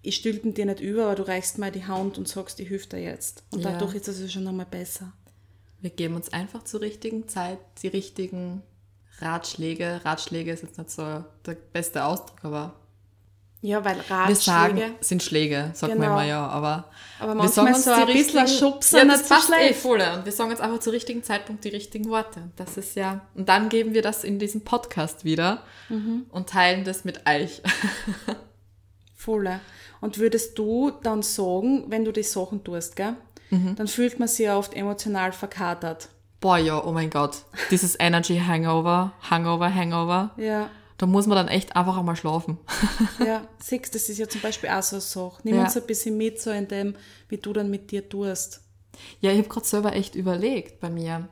[0.00, 2.88] ich stülpe dir nicht über, aber du reichst mal die Hand und sagst, ich hilf
[2.88, 3.42] dir jetzt.
[3.50, 3.72] Und Ja.
[3.72, 5.12] dadurch ist es ja schon einmal besser.
[5.80, 8.62] Wir geben uns einfach zur richtigen Zeit die richtigen
[9.24, 10.00] Ratschläge.
[10.04, 11.02] Ratschläge ist jetzt nicht so
[11.46, 12.74] der beste Ausdruck, aber
[13.62, 16.04] Ja, weil wir Ratschläge, sagen, sind Schläge, sagt Genau.
[16.06, 19.26] man immer ja, aber, Aber wir sagen uns so die ein bisschen schubsen, ja, das
[19.28, 20.00] passt eh voll.
[20.02, 22.40] Und wir sagen jetzt einfach zur richtigen Zeitpunkt die richtigen Worte.
[22.40, 26.26] Und Das ist ja, und dann geben wir das in diesem Podcast wieder Mhm.
[26.30, 27.62] und teilen das mit euch.
[29.16, 29.60] voll.
[30.00, 33.14] Und würdest du dann sagen, wenn du die Sachen tust, gell,
[33.50, 33.76] Mhm.
[33.76, 36.08] dann fühlt man sich ja oft emotional verkatert.
[36.44, 37.38] Boah, ja, oh mein Gott.
[37.70, 40.32] Dieses Energy Hangover, Hangover, Hangover.
[40.36, 40.68] Ja,
[40.98, 42.58] Da muss man dann echt einfach einmal schlafen.
[43.26, 43.48] ja.
[43.58, 45.40] Siehst, das ist ja zum Beispiel auch so eine Sache.
[45.44, 45.64] Nimm Ja.
[45.64, 46.96] uns ein bisschen mit, so in dem,
[47.30, 48.60] wie du dann mit dir tust.
[49.20, 51.28] Ja, ich habe gerade selber echt überlegt bei mir.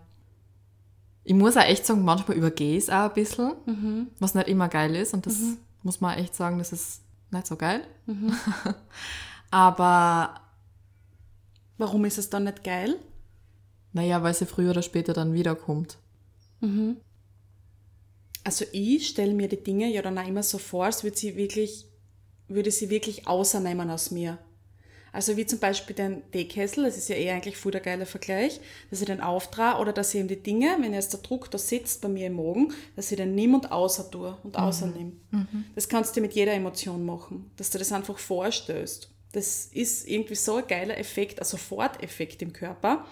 [1.25, 4.07] Ich muss auch echt sagen, manchmal übergehe ich es auch ein bisschen, Mhm.
[4.19, 5.13] was nicht immer geil ist.
[5.13, 5.37] Und das
[5.83, 7.87] muss man echt sagen, das ist nicht so geil.
[8.07, 8.35] Mhm.
[9.51, 10.37] Aber
[11.79, 12.97] Warum ist es dann nicht geil?
[13.93, 15.99] Naja, weil sie früher oder später dann wiederkommt.
[18.45, 21.37] Also ich stelle mir die Dinge ja dann auch immer so vor, als würde sie
[21.37, 21.87] wirklich,
[22.49, 24.39] würde sie wirklich außernehmen aus mir.
[25.13, 28.61] Also wie zum Beispiel den Teekessel, das ist ja eh eigentlich voll der geile Vergleich,
[28.91, 31.59] dass ich den auftrage oder dass ich eben die Dinge, wenn jetzt der Druck da
[31.59, 34.63] sitzt bei mir im Magen, dass ich den nimm und außer tue und mhm.
[34.63, 35.21] außer nimm.
[35.31, 35.67] Mhm.
[35.75, 39.11] Das kannst du mit jeder Emotion machen, dass du das einfach vorstellst.
[39.33, 43.05] Das ist irgendwie so ein geiler Effekt, ein Soforteffekt im Körper,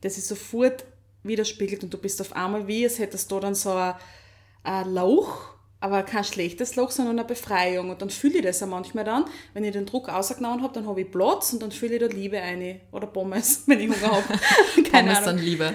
[0.00, 0.84] dass sich sofort
[1.22, 3.94] widerspiegelt und du bist auf einmal wie, als hättest du dann so ein,
[4.62, 7.90] ein Lauch aber kein schlechtes Loch, sondern eine Befreiung.
[7.90, 9.24] Und dann fühle ich das auch manchmal dann,
[9.54, 12.06] wenn ich den Druck ausgenommen habe, dann habe ich Platz und dann fühle ich da
[12.06, 12.80] Liebe ein.
[12.90, 14.24] Oder Pommes, wenn ich Hunger habe.
[14.90, 15.24] Keine Pommes Ahnung.
[15.24, 15.64] dann Liebe.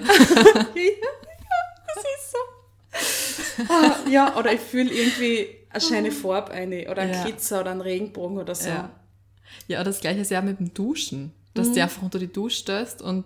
[1.94, 3.72] das ist so.
[3.72, 6.72] Ah, ja, oder ich fühle irgendwie eine schöne Farbe ein.
[6.72, 7.24] Oder ein ja.
[7.24, 8.68] Glitzer oder ein Regenbogen oder so.
[8.68, 8.90] Ja,
[9.68, 11.32] ja das gleiche ist ja mit dem Duschen.
[11.54, 11.74] Dass mhm.
[11.74, 13.24] du einfach unter die Dusche stößt und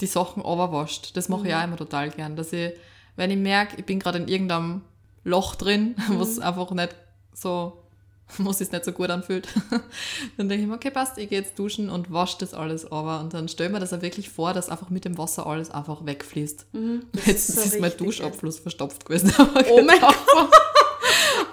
[0.00, 1.16] die Sachen overwascht.
[1.16, 1.46] Das mache mhm.
[1.46, 2.36] ich auch immer total gern.
[2.36, 2.72] Dass ich,
[3.16, 4.82] wenn ich merke, ich bin gerade in irgendeinem
[5.24, 6.02] Loch drin, mhm.
[6.18, 6.94] wo es einfach nicht
[7.34, 7.82] so,
[8.38, 9.48] wo es sich nicht so gut anfühlt.
[10.36, 13.20] dann denke ich mir, okay, passt, ich gehe jetzt duschen und wasche das alles aber.
[13.20, 16.04] Und dann stelle mir das auch wirklich vor, dass einfach mit dem Wasser alles einfach
[16.04, 16.66] wegfließt.
[16.72, 19.32] Mhm, jetzt ist, so ist mein Duschabfluss verstopft gewesen.
[19.70, 20.16] oh mein Gott!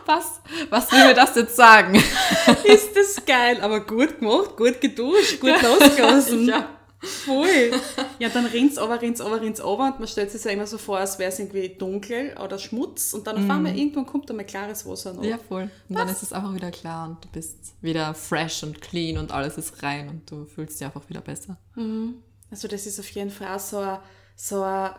[0.08, 0.40] Was,
[0.70, 1.96] was will mir das jetzt sagen?
[1.96, 6.48] Ist das geil, aber gut gemacht, gut geduscht, gut losgelassen.
[6.48, 6.70] ja.
[7.06, 7.72] Voll.
[8.20, 10.78] Ja, dann rinnt's aber, rinnt's aber, rinnt's aber und man stellt sich ja immer so
[10.78, 13.78] vor, als wäre es irgendwie dunkel oder Schmutz und dann auf einmal mm.
[13.78, 15.24] irgendwann kommt da mal klares Wasser noch.
[15.24, 15.64] Ja, voll.
[15.90, 15.98] Und Was?
[15.98, 19.58] dann ist es einfach wieder klar und du bist wieder fresh und clean und alles
[19.58, 21.58] ist rein und du fühlst dich einfach wieder besser.
[21.76, 22.16] Mhm.
[22.52, 24.00] Also das ist auf jeden Fall auch so eine,
[24.36, 24.96] so eine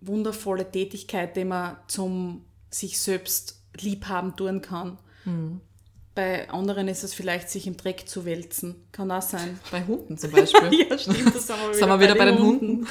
[0.00, 4.98] wundervolle Tätigkeit, die man zum sich selbst liebhaben tun kann.
[5.24, 5.60] Mhm.
[6.14, 8.76] Bei anderen ist es vielleicht, sich im Dreck zu wälzen.
[8.92, 9.58] Kann auch sein.
[9.72, 10.86] Bei Hunden zum Beispiel.
[10.88, 12.68] ja, stimmt, das sind wir wieder, sind wir wieder bei, den, bei den Hunden.
[12.68, 12.86] Hunden.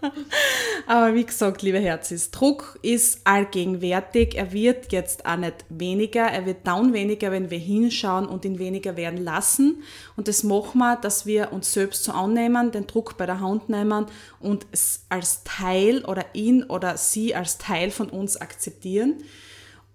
[0.86, 4.36] Aber wie gesagt, liebe Herzis, Druck ist allgegenwärtig.
[4.36, 6.22] Er wird jetzt auch nicht weniger.
[6.22, 9.82] Er wird down weniger, wenn wir hinschauen und ihn weniger werden lassen.
[10.16, 13.68] Und das machen wir, dass wir uns selbst so annehmen, den Druck bei der Hand
[13.68, 14.06] nehmen
[14.38, 19.24] und es als Teil oder ihn oder sie als Teil von uns akzeptieren.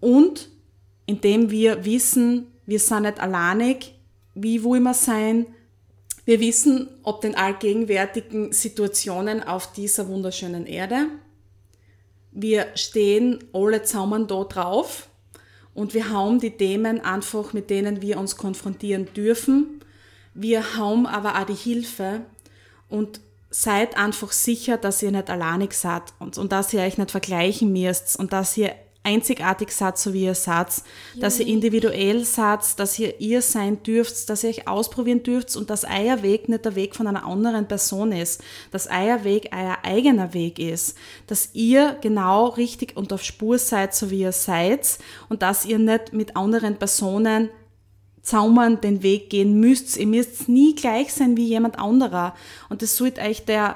[0.01, 0.49] Und
[1.05, 3.95] indem wir wissen, wir sind nicht alleinig,
[4.33, 5.47] wie wollen wir sein?
[6.25, 11.07] Wir wissen, ob den allgegenwärtigen Situationen auf dieser wunderschönen Erde.
[12.31, 15.07] Wir stehen alle zusammen da drauf
[15.73, 19.81] und wir haben die Themen einfach, mit denen wir uns konfrontieren dürfen.
[20.33, 22.21] Wir haben aber auch die Hilfe
[22.89, 27.11] und seid einfach sicher, dass ihr nicht alleinig seid und, und dass ihr euch nicht
[27.11, 28.75] vergleichen müsst und dass ihr
[29.05, 30.67] einzigartig seid, so wie ihr seid,
[31.13, 31.21] ja.
[31.21, 35.69] dass ihr individuell seid, dass ihr ihr sein dürft, dass ihr euch ausprobieren dürft und
[35.69, 39.77] dass euer Weg nicht der Weg von einer anderen Person ist, dass euer Weg euer
[39.83, 40.97] eigener Weg ist,
[41.27, 44.97] dass ihr genau richtig und auf Spur seid, so wie ihr seid
[45.29, 47.49] und dass ihr nicht mit anderen Personen
[48.25, 49.97] zaumern den Weg gehen müsst.
[49.97, 52.35] Ihr müsst nie gleich sein wie jemand anderer.
[52.69, 53.75] Und das sollte euch der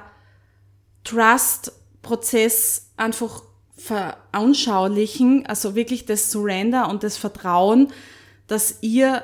[1.04, 3.44] Trust-Prozess einfach
[3.80, 7.92] veranschaulichen, also wirklich das Surrender und das Vertrauen,
[8.48, 9.24] dass ihr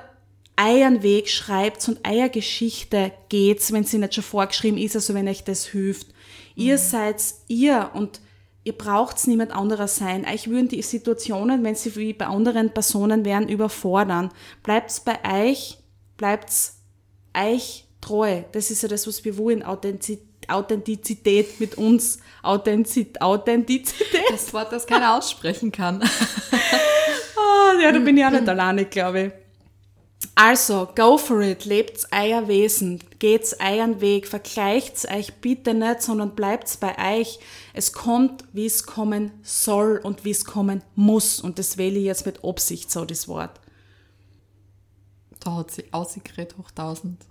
[0.57, 5.27] euren Weg schreibt und euer Geschichte geht, wenn sie nicht schon vorgeschrieben ist, also wenn
[5.27, 6.07] euch das hilft.
[6.07, 6.63] Mhm.
[6.63, 8.21] Ihr seid ihr und
[8.63, 10.25] ihr braucht's niemand anderer sein.
[10.25, 14.31] Euch würden die Situationen, wenn sie wie bei anderen Personen wären, überfordern.
[14.63, 15.77] Bleibt's bei euch,
[16.15, 16.77] bleibt's
[17.37, 18.43] euch treu.
[18.53, 22.19] Das ist ja das, was wir wollen, Authentizität Authentizität mit uns.
[22.41, 23.19] Authentizität.
[24.29, 26.01] Das Wort, das keiner aussprechen kann.
[26.01, 29.31] oh, ja, da bin ich auch nicht alleine, glaube ich.
[30.37, 36.35] Also, go for it, lebt euer Wesen, geht's euren Weg, vergleicht's euch bitte nicht, sondern
[36.35, 37.39] bleibt's bei euch.
[37.73, 41.39] Es kommt, wie es kommen soll und wie es kommen muss.
[41.39, 43.61] Und das wähle ich jetzt mit Absicht so, das Wort.
[45.39, 47.21] Da hat sie ausgeredet hoch tausend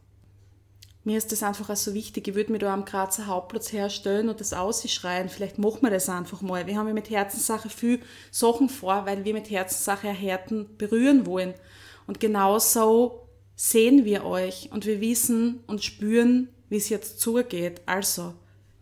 [1.05, 2.26] mir ist das einfach auch so wichtig.
[2.28, 5.28] Ich würde mir da am Grazer Hauptplatz herstellen und das ausschreien.
[5.28, 6.66] Vielleicht machen wir das einfach mal.
[6.66, 8.00] Wir haben ja mit Herzenssache viel
[8.30, 11.52] Sachen vor, weil wir mit Herzenssache Härten berühren wollen.
[12.07, 17.82] Und genauso sehen wir euch und wir wissen und spüren, wie es jetzt zugeht.
[17.84, 18.32] Also,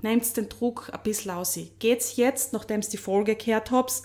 [0.00, 1.58] nehmt den Druck ein bisschen aus.
[1.80, 4.02] Geht's jetzt, nachdem ihr die Folge gehört habt,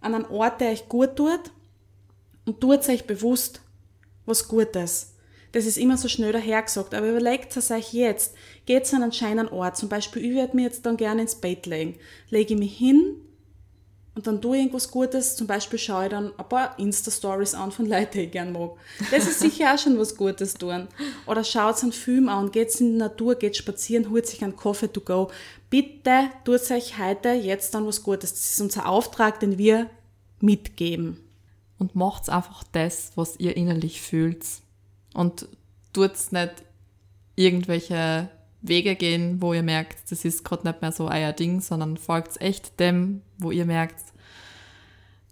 [0.00, 1.50] an einen Ort, der euch gut tut
[2.44, 3.60] und tut euch bewusst
[4.24, 5.13] was Gutes
[5.54, 8.34] das ist immer so schnell dahergesagt, aber überlegt es euch jetzt.
[8.66, 11.66] Geht an einen scheinen Ort, zum Beispiel, ich würde mir jetzt dann gerne ins Bett
[11.66, 11.94] legen.
[12.28, 13.20] Lege ich mich hin
[14.16, 17.70] und dann tue ich irgendwas Gutes, zum Beispiel schaue ich dann ein paar Insta-Stories an
[17.70, 18.72] von Leuten, die ich gerne mag.
[19.12, 20.88] Das ist sicher auch schon was Gutes tun.
[21.24, 24.88] Oder schaut einen Film an, geht in die Natur, geht spazieren, holt sich einen Coffee
[24.88, 25.30] to go.
[25.70, 28.32] Bitte tut euch heute jetzt dann was Gutes.
[28.32, 29.88] Das ist unser Auftrag, den wir
[30.40, 31.20] mitgeben.
[31.78, 34.44] Und macht einfach das, was ihr innerlich fühlt.
[35.14, 35.48] Und
[35.94, 36.52] tut nicht
[37.36, 38.28] irgendwelche
[38.60, 42.40] Wege gehen, wo ihr merkt, das ist gerade nicht mehr so euer Ding, sondern folgt
[42.40, 44.00] echt dem, wo ihr merkt,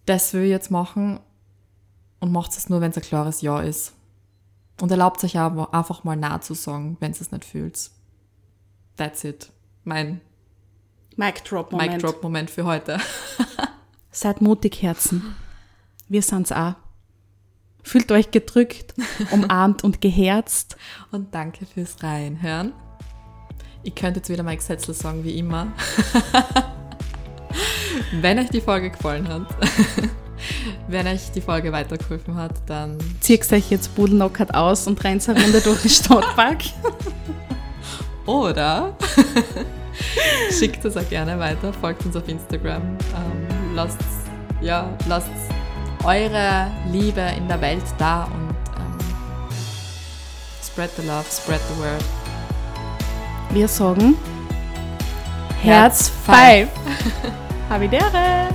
[0.06, 1.20] das will ich jetzt machen
[2.20, 3.94] und macht es nur, wenn es ein klares Ja ist.
[4.80, 7.90] Und erlaubt euch auch einfach mal nah zu sagen, wenn es nicht fühlt.
[8.96, 9.50] That's it.
[9.84, 10.20] Mein
[11.16, 11.92] Mic Drop Moment.
[11.92, 12.98] Mic Drop Moment für heute.
[14.10, 15.36] Seid mutig, Herzen.
[16.08, 16.74] Wir sind's auch.
[17.82, 18.94] Fühlt euch gedrückt,
[19.30, 20.76] umarmt und geherzt.
[21.10, 22.72] Und danke fürs Reinhören.
[23.82, 25.72] Ich könnte jetzt wieder Mike Setzel sagen, wie immer.
[28.20, 29.46] Wenn euch die Folge gefallen hat,
[30.88, 35.42] wenn euch die Folge weitergeholfen hat, dann zieht euch jetzt Budelnockert aus und rennt eine
[35.42, 36.62] Runde durch den Stadtpark.
[38.26, 38.96] Oder
[40.50, 43.98] schickt es auch gerne weiter, folgt uns auf Instagram, ähm, lasst,
[44.60, 45.30] ja, lasst
[46.04, 48.98] eure Liebe in der Welt da und ähm,
[50.62, 52.04] spread the love, spread the word.
[53.50, 54.16] Wir sagen
[55.62, 56.68] Herz 5.
[57.68, 58.48] Havidere!